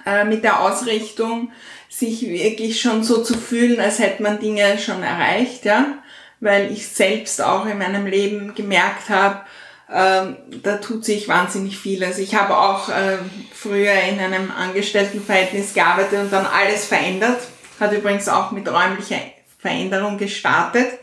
äh, 0.09 0.25
mit 0.25 0.43
der 0.43 0.61
Ausrichtung, 0.61 1.51
sich 1.89 2.21
wirklich 2.21 2.81
schon 2.81 3.03
so 3.03 3.23
zu 3.23 3.35
fühlen, 3.35 3.79
als 3.79 3.99
hätte 3.99 4.23
man 4.23 4.39
Dinge 4.39 4.77
schon 4.77 5.03
erreicht, 5.03 5.65
ja, 5.65 5.85
weil 6.39 6.71
ich 6.71 6.87
selbst 6.87 7.41
auch 7.41 7.65
in 7.65 7.77
meinem 7.77 8.05
Leben 8.05 8.55
gemerkt 8.55 9.09
habe, 9.09 9.41
äh, 9.89 10.33
da 10.61 10.77
tut 10.77 11.03
sich 11.03 11.27
wahnsinnig 11.27 11.77
viel. 11.77 12.03
Also 12.03 12.21
ich 12.21 12.35
habe 12.35 12.57
auch 12.57 12.89
äh, 12.89 13.17
früher 13.53 13.93
in 13.93 14.19
einem 14.19 14.51
Angestelltenverhältnis 14.51 15.73
gearbeitet 15.73 16.19
und 16.19 16.31
dann 16.31 16.45
alles 16.45 16.85
verändert. 16.85 17.41
Hat 17.79 17.91
übrigens 17.91 18.29
auch 18.29 18.51
mit 18.51 18.67
räumlicher 18.67 19.19
Veränderung 19.57 20.17
gestartet. 20.17 20.99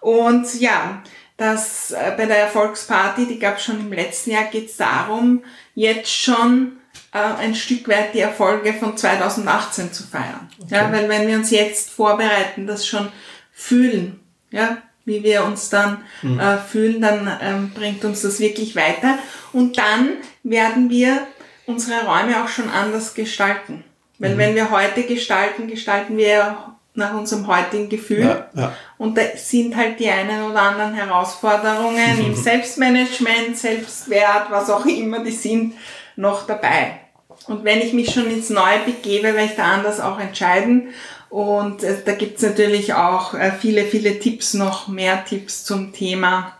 Und 0.00 0.60
ja, 0.60 1.02
das 1.36 1.92
äh, 1.92 2.12
bei 2.16 2.26
der 2.26 2.38
Erfolgsparty, 2.38 3.26
die 3.26 3.38
gab 3.38 3.56
es 3.56 3.64
schon 3.64 3.80
im 3.80 3.92
letzten 3.92 4.32
Jahr, 4.32 4.44
geht 4.44 4.70
es 4.70 4.76
darum, 4.76 5.42
jetzt 5.74 6.12
schon 6.12 6.78
ein 7.16 7.54
Stück 7.54 7.88
weit 7.88 8.14
die 8.14 8.20
Erfolge 8.20 8.72
von 8.72 8.96
2018 8.96 9.92
zu 9.92 10.04
feiern. 10.04 10.48
Okay. 10.60 10.74
Ja, 10.74 10.92
weil 10.92 11.08
wenn 11.08 11.26
wir 11.26 11.36
uns 11.36 11.50
jetzt 11.50 11.90
vorbereiten, 11.90 12.66
das 12.66 12.86
schon 12.86 13.08
fühlen, 13.52 14.20
ja, 14.50 14.78
wie 15.04 15.22
wir 15.22 15.44
uns 15.44 15.70
dann 15.70 15.98
mhm. 16.22 16.38
äh, 16.38 16.58
fühlen, 16.58 17.00
dann 17.00 17.30
ähm, 17.40 17.70
bringt 17.74 18.04
uns 18.04 18.22
das 18.22 18.40
wirklich 18.40 18.74
weiter. 18.76 19.18
Und 19.52 19.78
dann 19.78 20.16
werden 20.42 20.90
wir 20.90 21.26
unsere 21.66 22.04
Räume 22.04 22.42
auch 22.42 22.48
schon 22.48 22.68
anders 22.68 23.14
gestalten. 23.14 23.84
Weil 24.18 24.34
mhm. 24.34 24.38
wenn 24.38 24.54
wir 24.54 24.70
heute 24.70 25.04
gestalten, 25.04 25.68
gestalten 25.68 26.16
wir 26.16 26.76
nach 26.94 27.14
unserem 27.14 27.46
heutigen 27.46 27.88
Gefühl. 27.88 28.20
Ja, 28.20 28.48
ja. 28.54 28.72
Und 28.98 29.16
da 29.16 29.22
sind 29.36 29.76
halt 29.76 30.00
die 30.00 30.08
einen 30.08 30.42
oder 30.42 30.62
anderen 30.62 30.94
Herausforderungen 30.94 32.18
im 32.18 32.34
Selbstmanagement, 32.42 33.56
Selbstwert, 33.56 34.50
was 34.50 34.70
auch 34.70 34.86
immer 34.86 35.22
die 35.22 35.30
sind, 35.30 35.74
noch 36.16 36.46
dabei. 36.46 37.00
Und 37.46 37.64
wenn 37.64 37.80
ich 37.80 37.92
mich 37.92 38.12
schon 38.12 38.30
ins 38.30 38.50
Neue 38.50 38.80
begebe, 38.84 39.34
werde 39.34 39.44
ich 39.44 39.56
da 39.56 39.64
anders 39.64 40.00
auch 40.00 40.18
entscheiden. 40.18 40.88
Und 41.28 41.82
äh, 41.82 41.96
da 42.04 42.12
gibt's 42.12 42.42
natürlich 42.42 42.94
auch 42.94 43.34
äh, 43.34 43.52
viele, 43.52 43.84
viele 43.84 44.18
Tipps, 44.18 44.54
noch 44.54 44.88
mehr 44.88 45.24
Tipps 45.24 45.64
zum 45.64 45.92
Thema, 45.92 46.56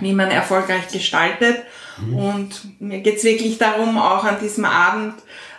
wie 0.00 0.12
man 0.12 0.30
erfolgreich 0.30 0.88
gestaltet. 0.88 1.58
Mhm. 1.98 2.16
Und 2.16 2.80
mir 2.80 3.00
geht's 3.00 3.24
wirklich 3.24 3.58
darum, 3.58 3.98
auch 3.98 4.24
an 4.24 4.38
diesem 4.40 4.64
Abend 4.64 5.14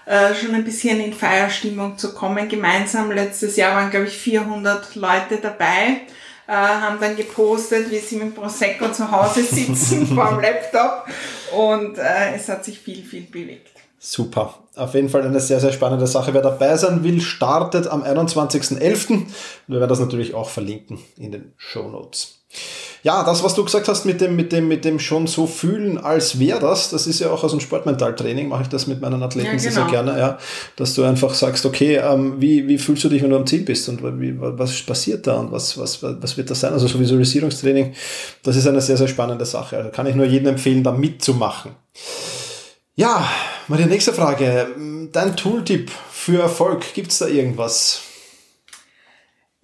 äh, 0.06 0.34
schon 0.36 0.54
ein 0.54 0.64
bisschen 0.64 1.00
in 1.00 1.14
Feierstimmung 1.14 1.98
zu 1.98 2.14
kommen. 2.14 2.48
Gemeinsam 2.48 3.12
letztes 3.12 3.56
Jahr 3.56 3.76
waren, 3.76 3.90
glaube 3.90 4.08
ich, 4.08 4.18
400 4.18 4.96
Leute 4.96 5.38
dabei. 5.42 6.02
Äh, 6.48 6.52
haben 6.54 7.00
dann 7.00 7.16
gepostet, 7.16 7.90
wie 7.90 7.98
sie 7.98 8.18
mit 8.18 8.36
Prosecco 8.36 8.92
zu 8.92 9.10
Hause 9.10 9.44
sitzen 9.44 10.06
vor 10.16 10.30
dem 10.30 10.42
Laptop 10.42 11.08
und 11.52 11.98
äh, 11.98 12.36
es 12.36 12.48
hat 12.48 12.64
sich 12.64 12.80
viel, 12.80 13.04
viel 13.04 13.22
bewegt. 13.24 13.75
Super. 14.00 14.56
Auf 14.76 14.94
jeden 14.94 15.10
Fall 15.10 15.24
eine 15.24 15.40
sehr, 15.40 15.60
sehr 15.60 15.72
spannende 15.72 16.08
Sache. 16.08 16.34
Wer 16.34 16.42
dabei 16.42 16.76
sein 16.78 17.04
will, 17.04 17.22
startet 17.22 17.88
am 17.88 18.04
21.11. 18.04 19.24
Wir 19.68 19.80
werden 19.80 19.90
das 19.90 20.00
natürlich 20.00 20.34
auch 20.34 20.50
verlinken 20.50 21.00
in 21.18 21.32
den 21.32 21.54
Show 21.58 21.90
Notes. 21.90 22.40
Ja, 23.04 23.24
das, 23.24 23.44
was 23.44 23.54
du 23.54 23.64
gesagt 23.64 23.88
hast 23.88 24.06
mit 24.06 24.20
dem, 24.20 24.36
mit 24.36 24.52
dem, 24.52 24.68
mit 24.68 24.84
dem 24.84 24.98
schon 25.00 25.28
so 25.28 25.46
fühlen, 25.46 26.00
als 26.00 26.40
wäre 26.40 26.60
das, 26.60 26.90
das 26.90 27.06
ist 27.06 27.20
ja 27.20 27.30
auch 27.30 27.44
aus 27.44 27.52
dem 27.52 27.60
Sportmentaltraining, 27.60 28.48
mache 28.48 28.64
ich 28.64 28.68
das 28.68 28.88
mit 28.88 29.00
meinen 29.00 29.22
Athleten 29.22 29.46
ja, 29.46 29.52
genau. 29.52 29.62
sehr, 29.62 29.72
sehr 29.74 29.86
genau. 29.86 30.04
gerne, 30.06 30.20
ja, 30.20 30.38
dass 30.76 30.96
du 30.96 31.04
einfach 31.04 31.36
sagst, 31.36 31.68
okay, 31.68 31.98
ähm, 31.98 32.42
wie, 32.42 32.68
wie 32.68 32.80
fühlst 32.80 33.04
du 33.04 33.10
dich, 33.10 33.22
wenn 33.22 33.30
du 33.30 33.36
am 33.36 33.46
Ziel 33.46 33.62
bist 33.62 33.88
und 33.90 34.02
wie, 34.20 34.36
was 34.40 34.82
passiert 34.82 35.28
da 35.28 35.36
und 35.36 35.52
was, 35.52 35.78
was, 35.78 36.02
was 36.02 36.36
wird 36.36 36.50
das 36.50 36.60
sein? 36.62 36.74
Also 36.74 36.88
so 36.88 37.00
Visualisierungstraining, 37.00 37.94
das 38.42 38.56
ist 38.56 38.66
eine 38.66 38.82
sehr, 38.82 38.98
sehr 38.98 39.08
spannende 39.08 39.46
Sache. 39.46 39.78
Also 39.78 39.92
kann 39.92 40.08
ich 40.08 40.16
nur 40.16 40.26
jedem 40.26 40.48
empfehlen, 40.48 40.84
da 40.84 40.92
mitzumachen. 40.92 41.74
Ja, 42.96 43.30
mal 43.68 43.78
die 43.78 43.86
nächste 43.86 44.14
Frage. 44.14 44.76
Dein 45.12 45.36
Tooltip 45.36 45.92
für 46.12 46.42
Erfolg, 46.42 46.94
gibt 46.94 47.12
es 47.12 47.20
da 47.20 47.28
irgendwas? 47.28 48.02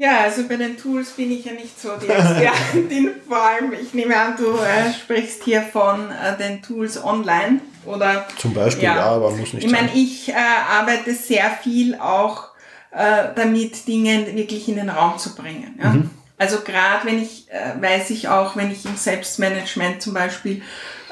Ja, 0.01 0.21
also 0.21 0.47
bei 0.47 0.55
den 0.55 0.77
Tools 0.77 1.11
bin 1.11 1.31
ich 1.31 1.45
ja 1.45 1.51
nicht 1.51 1.79
so 1.79 1.89
die 2.01 2.07
Expertin. 2.07 3.11
Vor 3.27 3.37
allem, 3.37 3.71
ich 3.73 3.93
nehme 3.93 4.17
an, 4.17 4.35
du 4.35 4.57
äh, 4.57 4.91
sprichst 4.91 5.43
hier 5.43 5.61
von 5.61 6.09
äh, 6.09 6.35
den 6.39 6.63
Tools 6.63 7.03
online. 7.03 7.61
Oder, 7.85 8.27
Zum 8.37 8.53
Beispiel, 8.53 8.85
ja, 8.85 8.99
aber 8.99 9.29
muss 9.29 9.53
nicht 9.53 9.63
Ich 9.63 9.71
meine, 9.71 9.91
ich 9.93 10.29
äh, 10.29 10.33
arbeite 10.33 11.13
sehr 11.13 11.51
viel 11.51 11.95
auch 11.95 12.49
äh, 12.89 13.27
damit, 13.35 13.87
Dinge 13.87 14.25
wirklich 14.35 14.67
in 14.69 14.77
den 14.77 14.89
Raum 14.89 15.19
zu 15.19 15.35
bringen. 15.35 15.79
Ja? 15.81 15.89
Mhm. 15.89 16.09
Also 16.39 16.61
gerade 16.61 17.05
wenn 17.05 17.21
ich, 17.21 17.47
äh, 17.51 17.79
weiß 17.79 18.09
ich 18.09 18.27
auch, 18.27 18.55
wenn 18.55 18.71
ich 18.71 18.85
im 18.85 18.95
Selbstmanagement 18.95 20.01
zum 20.01 20.15
Beispiel 20.15 20.63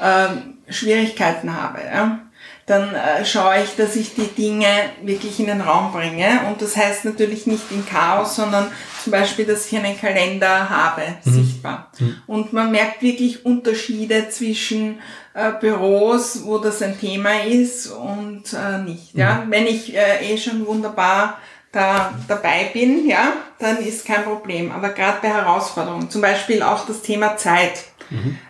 äh, 0.01 0.71
Schwierigkeiten 0.71 1.55
habe, 1.55 1.81
ja? 1.83 2.19
Dann 2.69 2.93
äh, 2.93 3.25
schaue 3.25 3.63
ich, 3.63 3.75
dass 3.75 3.95
ich 3.95 4.13
die 4.13 4.27
Dinge 4.27 4.67
wirklich 5.01 5.39
in 5.39 5.47
den 5.47 5.61
Raum 5.61 5.91
bringe. 5.91 6.41
Und 6.47 6.61
das 6.61 6.77
heißt 6.77 7.03
natürlich 7.03 7.47
nicht 7.47 7.71
in 7.71 7.83
Chaos, 7.83 8.35
sondern 8.35 8.67
zum 9.03 9.11
Beispiel, 9.11 9.45
dass 9.45 9.65
ich 9.65 9.75
einen 9.77 9.99
Kalender 9.99 10.69
habe, 10.69 11.01
sichtbar. 11.23 11.91
Und 12.27 12.53
man 12.53 12.71
merkt 12.71 13.01
wirklich 13.01 13.43
Unterschiede 13.43 14.29
zwischen 14.29 14.99
äh, 15.33 15.51
Büros, 15.59 16.43
wo 16.43 16.59
das 16.59 16.83
ein 16.83 16.99
Thema 16.99 17.43
ist 17.43 17.87
und 17.87 18.53
äh, 18.53 18.77
nicht. 18.83 19.15
Ja? 19.15 19.45
Wenn 19.49 19.65
ich 19.65 19.95
äh, 19.95 20.31
eh 20.31 20.37
schon 20.37 20.67
wunderbar 20.67 21.39
da 21.71 22.13
dabei 22.27 22.69
bin, 22.71 23.07
ja, 23.07 23.33
dann 23.57 23.77
ist 23.77 24.05
kein 24.05 24.23
Problem. 24.25 24.71
Aber 24.71 24.89
gerade 24.89 25.17
bei 25.23 25.29
Herausforderungen, 25.29 26.11
zum 26.11 26.21
Beispiel 26.21 26.61
auch 26.61 26.85
das 26.85 27.01
Thema 27.01 27.35
Zeit. 27.35 27.85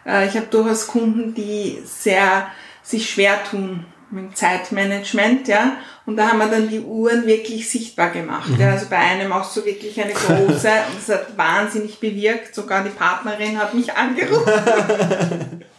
Äh, 0.05 0.27
ich 0.27 0.35
habe 0.35 0.47
durchaus 0.47 0.87
Kunden, 0.87 1.33
die 1.33 1.79
sehr 1.85 2.47
sich 2.83 3.09
schwer 3.09 3.43
tun 3.49 3.85
mit 4.11 4.23
dem 4.23 4.35
Zeitmanagement, 4.35 5.47
ja. 5.47 5.77
Und 6.05 6.17
da 6.17 6.29
haben 6.29 6.39
wir 6.39 6.47
dann 6.47 6.69
die 6.69 6.79
Uhren 6.79 7.25
wirklich 7.25 7.69
sichtbar 7.69 8.09
gemacht. 8.09 8.49
Ja. 8.57 8.71
Also 8.71 8.87
bei 8.89 8.97
einem 8.97 9.31
auch 9.31 9.43
so 9.43 9.63
wirklich 9.65 10.01
eine 10.01 10.13
große 10.13 10.37
und 10.47 11.07
das 11.07 11.09
hat 11.09 11.37
wahnsinnig 11.37 11.99
bewirkt. 11.99 12.55
Sogar 12.55 12.83
die 12.83 12.89
Partnerin 12.89 13.59
hat 13.59 13.73
mich 13.73 13.93
angerufen. 13.93 14.51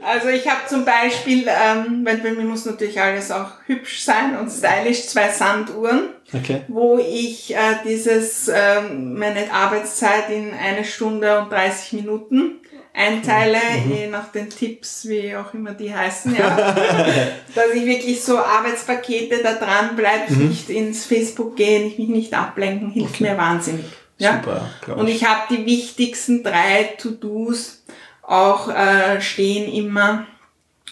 Also 0.00 0.28
ich 0.28 0.46
habe 0.48 0.60
zum 0.68 0.84
Beispiel, 0.84 1.46
ähm, 1.48 2.00
weil 2.04 2.18
bei 2.18 2.32
mir 2.32 2.44
muss 2.44 2.64
natürlich 2.64 3.00
alles 3.00 3.30
auch 3.30 3.52
hübsch 3.66 4.02
sein 4.02 4.38
und 4.38 4.50
stylisch, 4.50 5.06
zwei 5.06 5.30
Sanduhren, 5.30 6.10
Okay. 6.32 6.62
wo 6.68 6.98
ich 6.98 7.54
äh, 7.54 7.76
dieses, 7.84 8.48
ähm, 8.48 9.18
meine 9.18 9.52
Arbeitszeit 9.52 10.30
in 10.30 10.52
eine 10.52 10.84
Stunde 10.84 11.38
und 11.38 11.50
30 11.50 11.92
Minuten 11.94 12.60
einteile, 12.94 13.58
je 13.92 14.06
nach 14.06 14.30
den 14.30 14.48
Tipps, 14.48 15.06
wie 15.08 15.34
auch 15.36 15.52
immer 15.52 15.72
die 15.72 15.92
heißen, 15.92 16.34
ja. 16.36 16.56
dass 17.54 17.74
ich 17.74 17.84
wirklich 17.84 18.22
so 18.22 18.38
Arbeitspakete 18.38 19.42
da 19.42 19.54
dran 19.54 19.96
bleibe, 19.96 20.32
nicht 20.32 20.70
ins 20.70 21.04
Facebook 21.04 21.56
gehen, 21.56 21.88
ich 21.88 21.98
mich 21.98 22.08
nicht 22.08 22.34
ablenken, 22.34 22.90
hilft 22.90 23.20
mir 23.20 23.36
wahnsinnig. 23.36 23.86
Ja? 24.18 24.40
Super, 24.40 24.70
Und 24.96 25.08
ich. 25.08 25.24
habe 25.24 25.42
die 25.50 25.66
wichtigsten 25.66 26.44
drei 26.44 26.94
To-Dos 26.98 27.82
auch 28.22 28.68
äh, 28.68 29.20
stehen 29.20 29.70
immer 29.72 30.26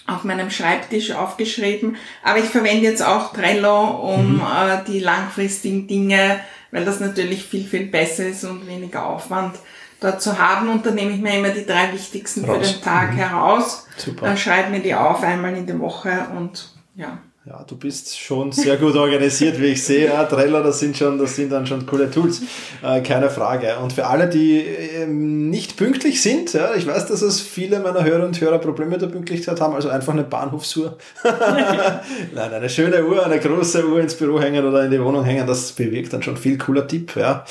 auf 0.06 0.24
meinem 0.24 0.50
Schreibtisch 0.50 1.12
aufgeschrieben. 1.12 1.96
Aber 2.24 2.38
ich 2.38 2.46
verwende 2.46 2.82
jetzt 2.84 3.02
auch 3.02 3.32
Trello, 3.32 4.14
um 4.16 4.40
äh, 4.40 4.78
die 4.86 4.98
langfristigen 4.98 5.86
Dinge, 5.86 6.40
weil 6.72 6.84
das 6.84 6.98
natürlich 6.98 7.44
viel, 7.44 7.64
viel 7.64 7.86
besser 7.86 8.26
ist 8.26 8.42
und 8.44 8.66
weniger 8.66 9.06
Aufwand 9.06 9.54
dort 10.02 10.20
zu 10.22 10.38
haben. 10.38 10.68
Und 10.68 10.84
dann 10.84 10.94
nehme 10.94 11.12
ich 11.12 11.20
mir 11.20 11.38
immer 11.38 11.50
die 11.50 11.66
drei 11.66 11.92
wichtigsten 11.92 12.44
für 12.44 12.52
Raus. 12.52 12.72
den 12.72 12.82
Tag 12.82 13.12
heraus, 13.12 13.86
Super. 13.96 14.26
dann 14.26 14.36
schreibe 14.36 14.70
mir 14.70 14.80
die 14.80 14.94
auf 14.94 15.22
einmal 15.22 15.56
in 15.56 15.66
der 15.66 15.78
Woche 15.78 16.26
und 16.36 16.70
ja. 16.94 17.18
Ja, 17.44 17.64
du 17.64 17.76
bist 17.76 18.20
schon 18.20 18.52
sehr 18.52 18.76
gut 18.76 18.94
organisiert, 18.94 19.60
wie 19.60 19.66
ich 19.66 19.82
sehe. 19.82 20.06
Ja, 20.06 20.22
Trello, 20.26 20.62
das 20.62 20.78
sind 20.78 20.96
schon, 20.96 21.18
das 21.18 21.34
sind 21.34 21.50
dann 21.50 21.66
schon 21.66 21.86
coole 21.86 22.08
Tools. 22.08 22.40
Äh, 22.84 23.00
keine 23.00 23.30
Frage. 23.30 23.78
Und 23.82 23.92
für 23.92 24.06
alle, 24.06 24.28
die 24.28 24.58
ähm, 24.60 25.50
nicht 25.50 25.76
pünktlich 25.76 26.22
sind, 26.22 26.52
ja, 26.52 26.72
ich 26.76 26.86
weiß, 26.86 27.06
dass 27.06 27.20
es 27.20 27.40
viele 27.40 27.80
meiner 27.80 28.04
Hörer 28.04 28.26
und 28.26 28.40
Hörer 28.40 28.58
Probleme 28.58 28.92
mit 28.92 29.02
der 29.02 29.08
Pünktlichkeit 29.08 29.60
haben, 29.60 29.74
also 29.74 29.88
einfach 29.88 30.12
eine 30.12 30.22
Bahnhofsuhr. 30.22 30.96
Nein, 32.32 32.52
eine 32.52 32.68
schöne 32.68 33.04
Uhr, 33.04 33.26
eine 33.26 33.40
große 33.40 33.88
Uhr 33.88 33.98
ins 33.98 34.14
Büro 34.14 34.40
hängen 34.40 34.64
oder 34.64 34.84
in 34.84 34.92
die 34.92 35.02
Wohnung 35.02 35.24
hängen, 35.24 35.44
das 35.44 35.72
bewirkt 35.72 36.12
dann 36.12 36.22
schon 36.22 36.36
viel 36.36 36.58
cooler 36.58 36.86
Tipp, 36.86 37.16
ja. 37.16 37.44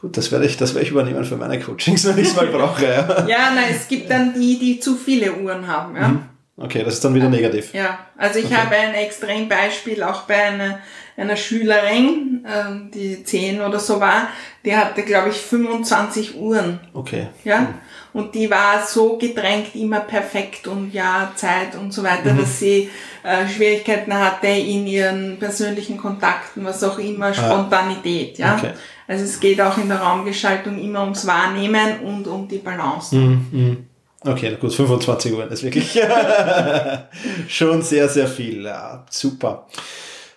Gut, 0.00 0.16
das 0.16 0.32
werde 0.32 0.46
ich, 0.46 0.56
das 0.56 0.74
werde 0.74 0.86
ich 0.86 0.92
übernehmen 0.92 1.24
für 1.26 1.36
meine 1.36 1.60
Coachings, 1.60 2.06
wenn 2.06 2.16
ich 2.16 2.28
es 2.28 2.36
mal 2.36 2.46
brauche, 2.46 2.86
ja. 2.86 3.26
Ja, 3.26 3.50
nein, 3.54 3.74
es 3.76 3.86
gibt 3.86 4.10
dann 4.10 4.32
die, 4.32 4.58
die 4.58 4.80
zu 4.80 4.96
viele 4.96 5.34
Uhren 5.34 5.66
haben, 5.66 5.94
ja. 5.94 6.22
Okay, 6.58 6.82
das 6.82 6.94
ist 6.94 7.04
dann 7.04 7.14
wieder 7.14 7.28
negativ. 7.28 7.74
Ja, 7.74 7.98
also 8.16 8.38
ich 8.38 8.52
habe 8.54 8.74
ein 8.74 8.94
Extrembeispiel 8.94 10.02
auch 10.02 10.22
bei 10.22 10.42
einer, 10.42 10.78
einer 11.14 11.36
Schülerin, 11.36 12.46
ähm, 12.50 12.90
die 12.94 13.22
10 13.22 13.60
oder 13.60 13.78
so 13.78 14.00
war, 14.00 14.28
die 14.64 14.74
hatte, 14.74 15.02
glaube 15.02 15.28
ich, 15.28 15.36
25 15.36 16.34
Uhren. 16.34 16.80
Okay. 16.94 17.26
Ja, 17.44 17.74
und 18.14 18.34
die 18.34 18.50
war 18.50 18.82
so 18.86 19.18
gedrängt, 19.18 19.74
immer 19.74 20.00
perfekt 20.00 20.66
und 20.66 20.94
ja, 20.94 21.30
Zeit 21.34 21.76
und 21.76 21.92
so 21.92 22.02
weiter, 22.02 22.32
dass 22.32 22.58
sie 22.58 22.88
äh, 23.22 23.46
Schwierigkeiten 23.46 24.14
hatte 24.14 24.46
in 24.46 24.86
ihren 24.86 25.38
persönlichen 25.38 25.98
Kontakten, 25.98 26.64
was 26.64 26.82
auch 26.82 26.98
immer, 26.98 27.34
Spontanität, 27.34 28.38
ja. 28.38 28.56
Okay. 28.56 28.70
Also 29.06 29.24
es 29.24 29.38
geht 29.38 29.60
auch 29.60 29.76
in 29.76 29.88
der 29.88 30.00
Raumgestaltung 30.00 30.78
immer 30.82 31.02
ums 31.02 31.26
Wahrnehmen 31.26 32.00
und 32.00 32.26
um 32.26 32.48
die 32.48 32.58
Balance. 32.58 33.14
Mhm. 33.14 33.86
Okay, 34.26 34.56
gut, 34.60 34.74
25 34.74 35.32
Uhr 35.32 35.50
ist 35.50 35.62
wirklich 35.62 35.98
schon 37.48 37.82
sehr, 37.82 38.08
sehr 38.08 38.26
viel. 38.26 38.64
Ja, 38.64 39.04
super. 39.08 39.66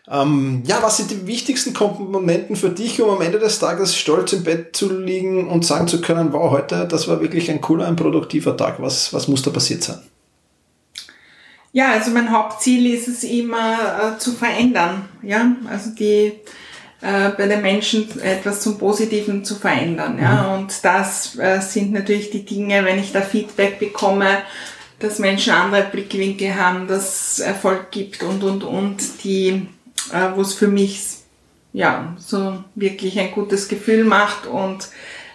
Ähm, 0.07 0.63
ja, 0.65 0.81
was 0.81 0.97
sind 0.97 1.11
die 1.11 1.27
wichtigsten 1.27 1.73
Komponenten 1.73 2.55
für 2.55 2.69
dich, 2.69 3.01
um 3.01 3.09
am 3.09 3.21
Ende 3.21 3.39
des 3.39 3.59
Tages 3.59 3.95
stolz 3.95 4.33
im 4.33 4.43
Bett 4.43 4.75
zu 4.75 4.91
liegen 4.91 5.47
und 5.47 5.65
sagen 5.65 5.87
zu 5.87 6.01
können, 6.01 6.33
wow, 6.33 6.51
heute, 6.51 6.87
das 6.87 7.07
war 7.07 7.21
wirklich 7.21 7.49
ein 7.49 7.61
cooler, 7.61 7.87
ein 7.87 7.95
produktiver 7.95 8.55
Tag. 8.57 8.81
Was, 8.81 9.13
was 9.13 9.27
muss 9.27 9.41
da 9.41 9.51
passiert 9.51 9.83
sein? 9.83 9.99
Ja, 11.71 11.91
also 11.91 12.11
mein 12.11 12.31
Hauptziel 12.31 12.91
ist 12.91 13.07
es 13.07 13.23
immer 13.23 14.15
äh, 14.15 14.19
zu 14.19 14.31
verändern. 14.31 15.07
Ja, 15.21 15.55
also 15.69 15.91
die 15.91 16.33
äh, 17.01 17.29
bei 17.37 17.47
den 17.47 17.61
Menschen 17.61 18.07
etwas 18.21 18.61
zum 18.61 18.77
Positiven 18.77 19.45
zu 19.45 19.55
verändern. 19.55 20.19
Ja, 20.21 20.55
und 20.55 20.73
das 20.83 21.37
äh, 21.37 21.61
sind 21.61 21.93
natürlich 21.93 22.29
die 22.29 22.45
Dinge, 22.45 22.83
wenn 22.83 22.99
ich 22.99 23.11
da 23.11 23.21
Feedback 23.21 23.79
bekomme, 23.79 24.39
dass 24.99 25.19
Menschen 25.19 25.53
andere 25.53 25.83
Blickwinkel 25.83 26.55
haben, 26.55 26.87
dass 26.87 27.33
es 27.33 27.39
Erfolg 27.39 27.91
gibt 27.91 28.21
und 28.23 28.43
und 28.43 28.63
und 28.63 29.23
die, 29.23 29.67
äh, 30.11 30.35
wo 30.35 30.41
es 30.41 30.53
für 30.53 30.67
mich 30.67 30.99
ja 31.71 32.15
so 32.17 32.63
wirklich 32.75 33.17
ein 33.19 33.31
gutes 33.31 33.67
Gefühl 33.69 34.03
macht 34.03 34.45
und 34.45 34.89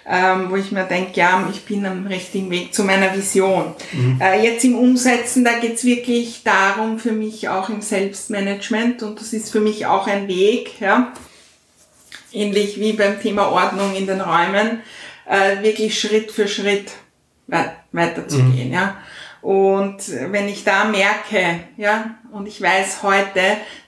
ähm, 0.07 0.51
wo 0.51 0.57
ich 0.57 0.71
mir 0.71 0.85
denke, 0.85 1.13
ja, 1.15 1.49
ich 1.51 1.65
bin 1.65 1.87
am 1.87 2.07
richtigen 2.07 2.51
Weg 2.51 2.75
zu 2.75 2.85
meiner 2.85 3.17
Vision. 3.17 3.75
Äh, 4.21 4.45
jetzt 4.45 4.65
im 4.65 4.77
Umsetzen, 4.77 5.45
da 5.45 5.59
geht's 5.59 5.83
wirklich 5.83 6.43
darum, 6.45 6.99
für 6.99 7.13
mich 7.13 7.49
auch 7.49 7.71
im 7.71 7.81
Selbstmanagement 7.81 9.03
und 9.03 9.19
das 9.19 9.33
ist 9.33 9.51
für 9.51 9.61
mich 9.61 9.87
auch 9.87 10.07
ein 10.07 10.29
Weg, 10.29 10.79
ja, 10.81 11.15
ähnlich 12.35 12.79
wie 12.81 12.93
beim 12.93 13.21
Thema 13.21 13.51
Ordnung 13.51 13.95
in 13.95 14.07
den 14.07 14.21
Räumen, 14.21 14.81
äh, 15.27 15.63
wirklich 15.63 15.99
Schritt 15.99 16.31
für 16.31 16.49
Schritt 16.49 16.93
wei- 17.47 17.73
weiterzugehen, 17.93 18.73
ja. 18.73 18.97
Und 19.41 19.99
wenn 20.31 20.49
ich 20.49 20.65
da 20.65 20.85
merke, 20.85 21.61
ja, 21.77 22.15
und 22.33 22.47
ich 22.49 22.63
weiß 22.63 23.03
heute, 23.03 23.43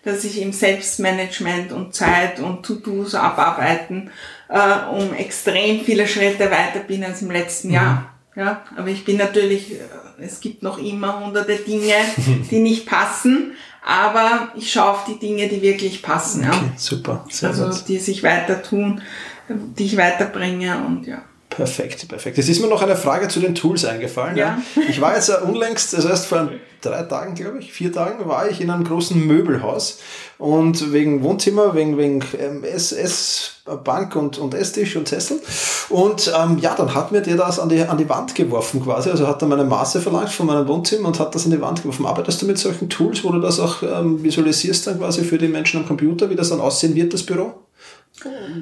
dass 0.05 0.23
ich 0.25 0.41
im 0.43 0.53
Selbstmanagement 0.53 1.73
und 1.73 1.95
Zeit 1.95 2.41
und 2.41 2.63
To-Dos 2.65 3.15
abarbeiten, 3.15 4.11
äh, 4.51 4.91
um 4.95 5.15
extrem 5.15 5.81
viele 5.81 6.07
Schritte 6.07 6.51
weiter 6.51 6.81
bin 6.87 7.03
als 7.05 7.23
im 7.23 7.31
letzten 7.31 7.71
Jahr. 7.71 8.13
Ja, 8.35 8.63
aber 8.77 8.89
ich 8.89 9.07
bin 9.07 9.17
natürlich, 9.17 9.73
äh, 9.77 9.79
es 10.23 10.41
gibt 10.41 10.63
noch 10.63 10.77
immer 10.77 11.21
hunderte 11.25 11.57
Dinge, 11.57 11.95
die 12.51 12.59
nicht 12.59 12.85
passen, 12.87 13.53
aber 13.87 14.49
ich 14.57 14.72
schaue 14.72 14.90
auf 14.90 15.05
die 15.05 15.18
Dinge, 15.18 15.49
die 15.49 15.62
wirklich 15.62 16.03
passen, 16.03 16.42
ja. 16.42 16.51
Okay, 16.51 16.72
super, 16.77 17.25
sehr 17.31 17.51
Also 17.51 17.70
die 17.85 17.99
sich 17.99 18.25
weiter 18.25 18.61
tun, 18.61 19.01
die 19.49 19.85
ich 19.85 19.96
weiterbringe 19.96 20.85
und 20.85 21.07
ja. 21.07 21.22
Perfekt, 21.57 22.07
perfekt. 22.09 22.37
Es 22.37 22.49
ist 22.51 22.61
mir 22.61 22.69
noch 22.69 22.83
eine 22.83 22.97
Frage 22.97 23.29
zu 23.29 23.40
den 23.40 23.55
Tools 23.55 23.85
eingefallen. 23.85 24.37
Ja. 24.37 24.59
Ich 24.88 25.01
war 25.01 25.14
jetzt 25.14 25.31
unlängst, 25.31 25.95
also 25.95 26.09
erst 26.09 26.27
vor 26.27 26.51
drei 26.83 27.03
Tagen, 27.05 27.35
glaube 27.35 27.59
ich, 27.59 27.73
vier 27.73 27.90
Tagen, 27.90 28.29
war 28.29 28.49
ich 28.49 28.61
in 28.61 28.71
einem 28.71 28.85
großen 28.85 29.27
Möbelhaus 29.27 29.99
und 30.37 30.92
wegen 30.92 31.23
Wohnzimmer, 31.23 31.75
wegen, 31.75 31.97
wegen 31.97 32.23
ähm, 32.38 32.62
SS, 32.62 33.62
Bank 33.85 34.14
und, 34.16 34.38
und 34.38 34.53
Esstisch 34.53 34.97
und 34.97 35.09
Sessel. 35.09 35.40
Und 35.88 36.33
ähm, 36.38 36.59
ja, 36.59 36.75
dann 36.75 36.95
hat 36.95 37.11
mir 37.11 37.23
der 37.23 37.37
das 37.37 37.59
an 37.59 37.71
die, 37.71 37.81
an 37.81 37.97
die 37.97 38.09
Wand 38.09 38.35
geworfen 38.35 38.83
quasi. 38.83 39.09
Also 39.11 39.27
hat 39.27 39.40
er 39.42 39.49
meine 39.49 39.64
Maße 39.64 40.01
verlangt 40.03 40.31
von 40.31 40.47
meinem 40.47 40.69
Wohnzimmer 40.69 41.09
und 41.09 41.19
hat 41.19 41.35
das 41.35 41.47
an 41.47 41.53
die 41.53 41.61
Wand 41.61 41.83
geworfen. 41.83 42.05
Arbeitest 42.05 42.42
du 42.42 42.47
mit 42.47 42.59
solchen 42.59 42.90
Tools, 42.90 43.25
wo 43.25 43.31
du 43.31 43.40
das 43.40 43.59
auch 43.61 43.83
ähm, 43.83 44.23
visualisierst 44.23 44.87
dann 44.87 44.99
quasi 44.99 45.25
für 45.25 45.38
die 45.38 45.49
Menschen 45.49 45.81
am 45.81 45.87
Computer, 45.87 46.29
wie 46.29 46.37
das 46.37 46.51
dann 46.51 46.61
aussehen 46.61 46.95
wird, 46.95 47.14
das 47.14 47.23
Büro? 47.23 47.55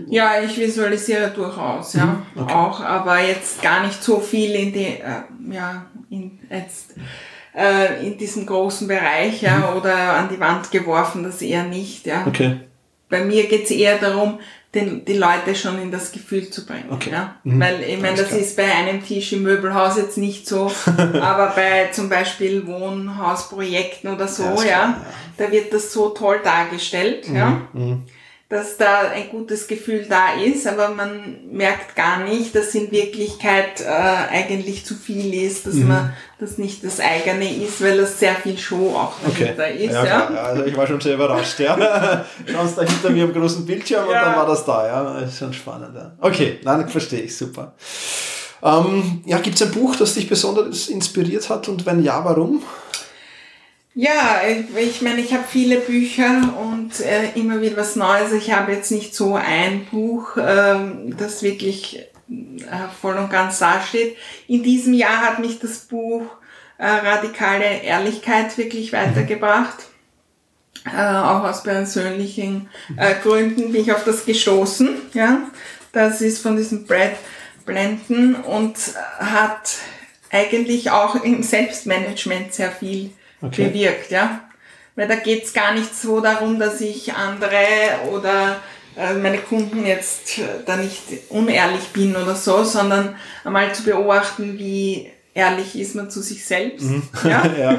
Ja, 0.08 0.40
ich 0.42 0.58
visualisiere 0.58 1.30
durchaus, 1.30 1.94
ja, 1.94 2.22
okay. 2.34 2.52
auch, 2.52 2.80
aber 2.80 3.20
jetzt 3.20 3.62
gar 3.62 3.86
nicht 3.86 4.02
so 4.02 4.20
viel 4.20 4.50
in 4.52 4.72
die, 4.72 4.84
äh, 4.84 5.22
ja, 5.50 5.86
in 6.10 6.38
jetzt 6.50 6.94
äh, 7.56 8.06
in 8.06 8.18
diesem 8.18 8.46
großen 8.46 8.88
Bereich, 8.88 9.42
ja, 9.42 9.74
oder 9.74 10.14
an 10.14 10.28
die 10.28 10.40
Wand 10.40 10.70
geworfen, 10.70 11.22
das 11.22 11.40
eher 11.40 11.64
nicht, 11.64 12.06
ja. 12.06 12.24
Okay. 12.26 12.60
Bei 13.08 13.24
mir 13.24 13.46
geht's 13.46 13.70
eher 13.70 13.98
darum, 13.98 14.40
den, 14.74 15.04
die 15.04 15.14
Leute 15.16 15.54
schon 15.54 15.80
in 15.80 15.90
das 15.90 16.10
Gefühl 16.10 16.50
zu 16.50 16.66
bringen. 16.66 16.86
Okay. 16.90 17.10
Ja? 17.12 17.36
Mhm. 17.44 17.60
Weil 17.60 17.80
ich 17.82 18.00
meine, 18.00 18.16
das 18.16 18.28
klar. 18.28 18.40
ist 18.40 18.56
bei 18.56 18.64
einem 18.64 19.04
Tisch 19.04 19.32
im 19.32 19.42
Möbelhaus 19.42 19.96
jetzt 19.96 20.18
nicht 20.18 20.48
so, 20.48 20.70
aber 20.86 21.52
bei 21.54 21.90
zum 21.92 22.08
Beispiel 22.08 22.66
Wohnhausprojekten 22.66 24.12
oder 24.12 24.26
so, 24.26 24.42
Ja, 24.42 24.64
ja, 24.64 25.06
da 25.36 25.50
wird 25.50 25.72
das 25.72 25.92
so 25.92 26.10
toll 26.10 26.40
dargestellt, 26.42 27.28
ja, 27.32 27.62
Mhm. 27.72 28.02
Dass 28.50 28.76
da 28.76 29.00
ein 29.12 29.30
gutes 29.30 29.66
Gefühl 29.66 30.06
da 30.08 30.34
ist, 30.34 30.66
aber 30.66 30.90
man 30.90 31.38
merkt 31.50 31.96
gar 31.96 32.22
nicht, 32.24 32.54
dass 32.54 32.74
in 32.74 32.90
Wirklichkeit 32.92 33.80
äh, 33.80 33.84
eigentlich 33.86 34.84
zu 34.84 34.94
viel 34.94 35.32
ist, 35.34 35.66
dass 35.66 35.74
Mhm. 35.74 35.88
man 35.88 36.12
das 36.38 36.58
nicht 36.58 36.84
das 36.84 37.00
eigene 37.00 37.52
ist, 37.64 37.82
weil 37.82 37.96
das 37.96 38.18
sehr 38.20 38.34
viel 38.34 38.56
Show 38.58 38.94
auch 38.94 39.14
Okay. 39.26 39.54
dahinter 39.56 39.70
ist. 39.70 39.92
ja, 39.94 40.04
Ja, 40.04 40.26
also 40.42 40.64
ich 40.64 40.76
war 40.76 40.86
schon 40.86 41.00
sehr 41.00 41.14
überrascht. 41.14 41.58
Ja. 41.58 41.74
Schauen 42.46 42.68
Sie 42.68 42.74
da 42.76 42.82
hinter 42.82 43.10
mir 43.10 43.24
am 43.24 43.32
großen 43.32 43.64
Bildschirm 43.64 44.04
und 44.06 44.12
Ja. 44.12 44.24
dann 44.26 44.36
war 44.36 44.46
das 44.46 44.64
da. 44.64 44.86
Ja, 44.86 45.20
das 45.20 45.30
ist 45.32 45.38
schon 45.38 45.52
spannend. 45.54 45.96
Ja. 45.96 46.12
Okay, 46.20 46.60
nein, 46.62 46.86
verstehe 46.88 47.20
ich, 47.22 47.36
super. 47.36 47.74
Ähm, 48.62 49.22
ja, 49.26 49.38
gibt 49.38 49.56
es 49.56 49.62
ein 49.62 49.72
Buch, 49.72 49.96
das 49.96 50.14
dich 50.14 50.28
besonders 50.28 50.88
inspiriert 50.88 51.48
hat 51.50 51.68
und 51.68 51.84
wenn 51.86 52.02
ja, 52.02 52.24
warum? 52.24 52.62
Ja, 53.96 54.40
ich, 54.76 55.02
meine, 55.02 55.20
ich 55.20 55.32
habe 55.32 55.44
viele 55.48 55.78
Bücher 55.78 56.52
und 56.60 56.98
äh, 56.98 57.30
immer 57.36 57.60
wieder 57.60 57.76
was 57.76 57.94
Neues. 57.94 58.32
Ich 58.32 58.50
habe 58.50 58.72
jetzt 58.72 58.90
nicht 58.90 59.14
so 59.14 59.36
ein 59.36 59.86
Buch, 59.86 60.36
ähm, 60.36 61.16
das 61.16 61.44
wirklich 61.44 62.00
äh, 62.28 62.88
voll 63.00 63.16
und 63.16 63.30
ganz 63.30 63.60
dasteht. 63.60 64.16
In 64.48 64.64
diesem 64.64 64.94
Jahr 64.94 65.20
hat 65.20 65.38
mich 65.38 65.60
das 65.60 65.78
Buch 65.78 66.24
äh, 66.78 66.86
Radikale 66.86 67.82
Ehrlichkeit 67.82 68.58
wirklich 68.58 68.92
weitergebracht. 68.92 69.84
Äh, 70.86 71.00
auch 71.00 71.44
aus 71.44 71.62
persönlichen 71.62 72.68
äh, 72.96 73.14
Gründen 73.22 73.70
bin 73.70 73.82
ich 73.82 73.92
auf 73.92 74.02
das 74.02 74.26
gestoßen. 74.26 74.88
Ja, 75.12 75.38
das 75.92 76.20
ist 76.20 76.40
von 76.40 76.56
diesem 76.56 76.84
Brad 76.84 77.14
Blanton 77.64 78.34
und 78.34 78.76
hat 79.20 79.76
eigentlich 80.32 80.90
auch 80.90 81.14
im 81.22 81.44
Selbstmanagement 81.44 82.52
sehr 82.52 82.72
viel 82.72 83.12
Okay. 83.40 83.68
bewirkt, 83.68 84.10
ja. 84.10 84.40
Weil 84.96 85.08
da 85.08 85.16
geht's 85.16 85.52
gar 85.52 85.74
nicht 85.74 85.94
so 85.94 86.20
darum, 86.20 86.58
dass 86.58 86.80
ich 86.80 87.12
andere 87.14 88.10
oder 88.12 88.60
äh, 88.96 89.14
meine 89.14 89.38
Kunden 89.38 89.84
jetzt 89.86 90.38
äh, 90.38 90.42
da 90.64 90.76
nicht 90.76 91.02
unehrlich 91.30 91.88
bin 91.88 92.14
oder 92.14 92.34
so, 92.34 92.62
sondern 92.62 93.16
einmal 93.44 93.74
zu 93.74 93.82
beobachten, 93.82 94.58
wie 94.58 95.10
ehrlich 95.34 95.76
ist 95.76 95.96
man 95.96 96.10
zu 96.10 96.22
sich 96.22 96.44
selbst. 96.44 96.86
Ja? 97.24 97.44
ja. 97.58 97.78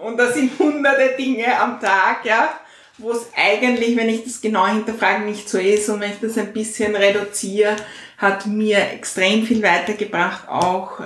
Und 0.00 0.16
das 0.16 0.34
sind 0.34 0.56
hunderte 0.58 1.16
Dinge 1.16 1.58
am 1.58 1.80
Tag, 1.80 2.24
ja, 2.24 2.50
wo 2.98 3.10
es 3.12 3.26
eigentlich, 3.34 3.96
wenn 3.96 4.08
ich 4.08 4.24
das 4.24 4.40
genau 4.40 4.66
hinterfrage, 4.66 5.24
nicht 5.24 5.48
so 5.48 5.58
ist. 5.58 5.88
Und 5.88 6.00
wenn 6.00 6.12
ich 6.12 6.20
das 6.20 6.38
ein 6.38 6.52
bisschen 6.52 6.94
reduziere, 6.94 7.76
hat 8.18 8.46
mir 8.46 8.78
extrem 8.92 9.44
viel 9.46 9.62
weitergebracht, 9.62 10.46
auch 10.48 11.00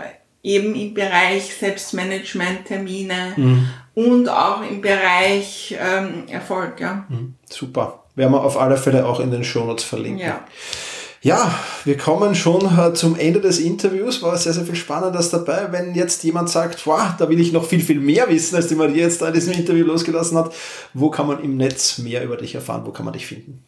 eben 0.45 0.77
im 0.77 0.95
Bereich 0.95 1.53
Selbstmanagement, 1.59 2.67
Termine 2.67 3.67
und 3.95 4.29
auch 4.29 4.63
im 4.63 4.81
Bereich 4.81 5.75
ähm, 5.81 6.29
Erfolg, 6.29 6.79
ja. 6.79 7.07
Super. 7.51 8.05
Werden 8.15 8.33
wir 8.33 8.45
auf 8.45 8.57
alle 8.57 8.77
Fälle 8.77 9.07
auch 9.07 9.19
in 9.19 9.33
den 9.33 9.43
Shownotes 9.43 9.83
verlinken. 9.83 10.25
Ja. 10.25 10.45
Ja, 11.25 11.59
wir 11.87 11.97
kommen 11.97 12.35
schon 12.35 12.79
äh, 12.79 12.93
zum 12.93 13.19
Ende 13.19 13.41
des 13.41 13.59
Interviews. 13.59 14.23
War 14.23 14.37
sehr, 14.37 14.53
sehr 14.53 14.67
viel 14.67 14.75
Spannendes 14.75 15.31
dabei. 15.31 15.73
Wenn 15.73 15.95
jetzt 15.95 16.23
jemand 16.23 16.51
sagt, 16.51 16.87
wow, 16.87 17.15
da 17.19 17.31
will 17.31 17.41
ich 17.41 17.51
noch 17.51 17.65
viel, 17.65 17.81
viel 17.81 17.99
mehr 17.99 18.29
wissen, 18.29 18.57
als 18.57 18.67
die 18.67 18.75
Maria 18.75 19.07
jetzt 19.07 19.23
da 19.23 19.29
in 19.29 19.33
diesem 19.33 19.55
Interview 19.55 19.87
losgelassen 19.87 20.37
hat, 20.37 20.55
wo 20.93 21.09
kann 21.09 21.27
man 21.27 21.43
im 21.43 21.57
Netz 21.57 21.97
mehr 21.97 22.23
über 22.23 22.37
dich 22.37 22.55
erfahren? 22.55 22.83
Wo 22.85 22.91
kann 22.91 23.07
man 23.07 23.15
dich 23.15 23.27
finden? 23.27 23.65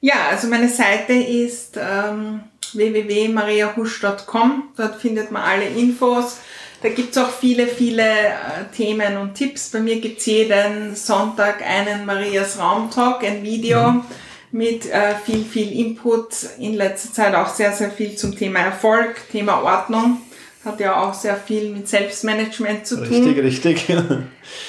Ja, 0.00 0.28
also 0.30 0.48
meine 0.48 0.70
Seite 0.70 1.12
ist 1.12 1.78
ähm, 1.78 2.40
www.mariahusch.com. 2.76 4.70
Dort 4.76 5.00
findet 5.00 5.30
man 5.30 5.42
alle 5.42 5.66
Infos. 5.66 6.38
Da 6.82 6.90
gibt's 6.90 7.16
auch 7.16 7.30
viele, 7.30 7.66
viele 7.66 8.02
äh, 8.02 8.64
Themen 8.76 9.16
und 9.16 9.34
Tipps. 9.34 9.70
Bei 9.70 9.80
mir 9.80 10.00
gibt's 10.00 10.26
jeden 10.26 10.94
Sonntag 10.94 11.62
einen 11.62 12.04
Marias 12.04 12.58
Raumtalk, 12.58 13.24
ein 13.24 13.42
Video 13.42 14.04
mit 14.52 14.86
äh, 14.90 15.14
viel, 15.24 15.44
viel 15.44 15.72
Input. 15.72 16.34
In 16.58 16.74
letzter 16.74 17.12
Zeit 17.12 17.34
auch 17.34 17.48
sehr, 17.48 17.72
sehr 17.72 17.90
viel 17.90 18.16
zum 18.16 18.36
Thema 18.36 18.60
Erfolg, 18.60 19.16
Thema 19.32 19.62
Ordnung. 19.62 20.20
Hat 20.64 20.80
ja 20.80 20.96
auch 21.02 21.12
sehr 21.12 21.36
viel 21.36 21.70
mit 21.70 21.88
Selbstmanagement 21.88 22.86
zu 22.86 22.96
tun 22.96 23.06
Richtig, 23.06 23.44
richtig. 23.44 23.86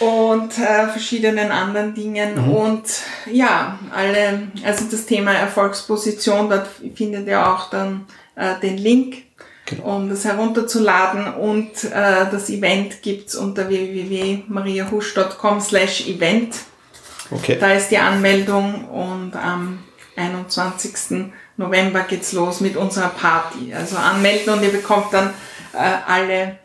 und 0.02 0.58
äh, 0.58 0.88
verschiedenen 0.90 1.52
anderen 1.52 1.94
Dingen 1.94 2.38
und 2.38 2.84
ja, 3.32 3.80
alle, 3.94 4.48
also 4.66 4.86
das 4.92 5.06
Thema 5.06 5.34
Erfolgsposition, 5.34 6.50
dort 6.50 6.68
findet 6.96 7.28
ihr 7.28 7.48
auch 7.48 7.70
dann 7.70 8.06
äh, 8.36 8.60
den 8.62 8.78
Link, 8.78 9.24
Genau. 9.68 9.96
um 9.96 10.10
das 10.10 10.26
herunterzuladen 10.26 11.34
und 11.34 11.86
äh, 11.86 12.30
das 12.32 12.52
Event 12.52 13.02
gibt's 13.02 13.34
unter 13.34 13.68
www.mariahusch.com 13.68 15.60
slash 15.60 16.08
event. 16.08 16.56
Okay. 17.32 17.58
Da 17.60 17.72
ist 17.72 17.90
die 17.90 17.98
Anmeldung 17.98 18.86
und 18.86 19.36
am 19.36 19.80
21. 20.16 21.32
November 21.58 22.02
geht's 22.02 22.34
los 22.34 22.62
mit 22.62 22.78
unserer 22.78 23.10
Party. 23.10 23.74
Also 23.74 23.98
anmelden 23.98 24.54
und 24.54 24.62
ihr 24.62 24.70
bekommt 24.72 25.12
dann 25.12 25.34
alle 25.76 26.58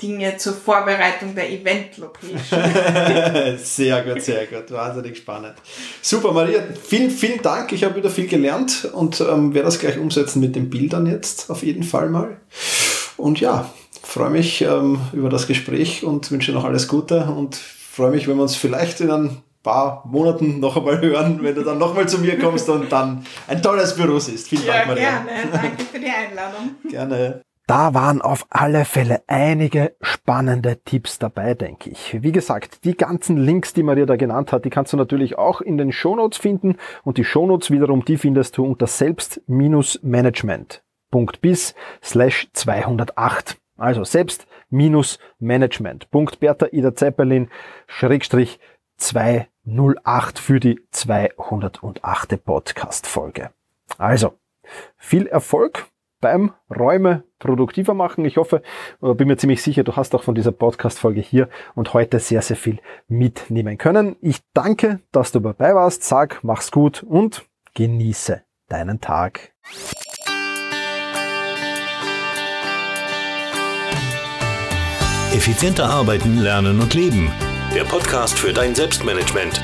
Dinge 0.00 0.36
zur 0.36 0.54
Vorbereitung 0.54 1.34
der 1.34 1.50
Event-Location. 1.50 3.58
Sehr 3.58 4.02
gut, 4.02 4.22
sehr 4.22 4.46
gut. 4.46 4.70
Wahnsinnig 4.70 5.18
spannend. 5.18 5.54
Super, 6.02 6.32
Maria. 6.32 6.62
Vielen, 6.86 7.10
vielen 7.10 7.42
Dank. 7.42 7.72
Ich 7.72 7.84
habe 7.84 7.96
wieder 7.96 8.10
viel 8.10 8.26
gelernt 8.26 8.88
und 8.92 9.20
ähm, 9.20 9.54
werde 9.54 9.66
das 9.66 9.78
gleich 9.78 9.98
umsetzen 9.98 10.40
mit 10.40 10.54
den 10.54 10.70
Bildern 10.70 11.06
jetzt 11.06 11.50
auf 11.50 11.62
jeden 11.62 11.82
Fall 11.82 12.10
mal. 12.10 12.36
Und 13.16 13.40
ja, 13.40 13.70
freue 14.02 14.30
mich 14.30 14.62
ähm, 14.62 15.00
über 15.12 15.28
das 15.28 15.46
Gespräch 15.46 16.04
und 16.04 16.30
wünsche 16.30 16.52
noch 16.52 16.64
alles 16.64 16.88
Gute 16.88 17.24
und 17.24 17.56
freue 17.56 18.10
mich, 18.10 18.28
wenn 18.28 18.36
wir 18.36 18.42
uns 18.42 18.56
vielleicht 18.56 19.00
in 19.00 19.10
ein 19.10 19.42
paar 19.62 20.04
Monaten 20.06 20.60
noch 20.60 20.76
einmal 20.76 21.00
hören, 21.00 21.40
wenn 21.42 21.54
du 21.54 21.62
dann 21.62 21.78
nochmal 21.78 22.08
zu 22.08 22.18
mir 22.18 22.38
kommst 22.38 22.68
und 22.68 22.90
dann 22.90 23.26
ein 23.46 23.62
tolles 23.62 23.94
Büro 23.94 24.18
siehst. 24.18 24.48
Vielen 24.48 24.66
ja, 24.66 24.72
Dank, 24.72 24.86
Maria. 24.88 25.10
gerne. 25.10 25.30
Danke 25.52 25.84
für 25.84 25.98
die 25.98 26.06
Einladung. 26.06 26.76
Gerne. 26.88 27.42
Da 27.70 27.94
waren 27.94 28.20
auf 28.20 28.44
alle 28.50 28.84
Fälle 28.84 29.22
einige 29.28 29.94
spannende 30.00 30.82
Tipps 30.82 31.20
dabei, 31.20 31.54
denke 31.54 31.90
ich. 31.90 32.20
Wie 32.20 32.32
gesagt, 32.32 32.84
die 32.84 32.96
ganzen 32.96 33.36
Links, 33.36 33.72
die 33.72 33.84
Maria 33.84 34.06
da 34.06 34.16
genannt 34.16 34.50
hat, 34.50 34.64
die 34.64 34.70
kannst 34.70 34.92
du 34.92 34.96
natürlich 34.96 35.38
auch 35.38 35.60
in 35.60 35.78
den 35.78 35.92
Shownotes 35.92 36.36
finden 36.36 36.78
und 37.04 37.16
die 37.16 37.22
Shownotes 37.22 37.70
wiederum, 37.70 38.04
die 38.04 38.16
findest 38.16 38.58
du 38.58 38.64
unter 38.64 38.88
selbst-management.bis 38.88 41.76
slash 42.02 42.48
208. 42.54 43.56
Also 43.76 44.02
selbst-management.bertha 44.02 46.66
Ida 46.72 46.96
Zeppelin 46.96 47.50
Schrägstrich 47.86 48.58
208 48.96 50.40
für 50.40 50.58
die 50.58 50.80
208. 50.90 52.44
Podcast-Folge. 52.44 53.50
Also, 53.96 54.32
viel 54.96 55.28
Erfolg 55.28 55.86
beim 56.20 56.52
Räume 56.74 57.24
produktiver 57.38 57.94
machen. 57.94 58.24
Ich 58.24 58.36
hoffe, 58.36 58.62
oder 59.00 59.14
bin 59.14 59.28
mir 59.28 59.36
ziemlich 59.36 59.62
sicher, 59.62 59.84
du 59.84 59.96
hast 59.96 60.14
auch 60.14 60.22
von 60.22 60.34
dieser 60.34 60.52
Podcast-Folge 60.52 61.20
hier 61.20 61.48
und 61.74 61.94
heute 61.94 62.18
sehr, 62.18 62.42
sehr 62.42 62.56
viel 62.56 62.78
mitnehmen 63.08 63.78
können. 63.78 64.16
Ich 64.20 64.40
danke, 64.52 65.00
dass 65.12 65.32
du 65.32 65.40
dabei 65.40 65.74
warst. 65.74 66.04
Sag, 66.04 66.44
mach's 66.44 66.70
gut 66.70 67.02
und 67.02 67.44
genieße 67.74 68.42
deinen 68.68 69.00
Tag. 69.00 69.52
Effizienter 75.32 75.88
arbeiten, 75.88 76.38
lernen 76.38 76.80
und 76.80 76.92
leben. 76.94 77.30
Der 77.72 77.84
Podcast 77.84 78.36
für 78.38 78.52
dein 78.52 78.74
Selbstmanagement. 78.74 79.62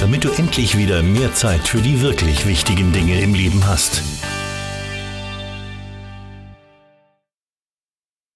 Damit 0.00 0.24
du 0.24 0.30
endlich 0.30 0.78
wieder 0.78 1.02
mehr 1.02 1.34
Zeit 1.34 1.66
für 1.66 1.78
die 1.78 2.00
wirklich 2.02 2.46
wichtigen 2.46 2.92
Dinge 2.92 3.20
im 3.20 3.34
Leben 3.34 3.66
hast. 3.66 4.02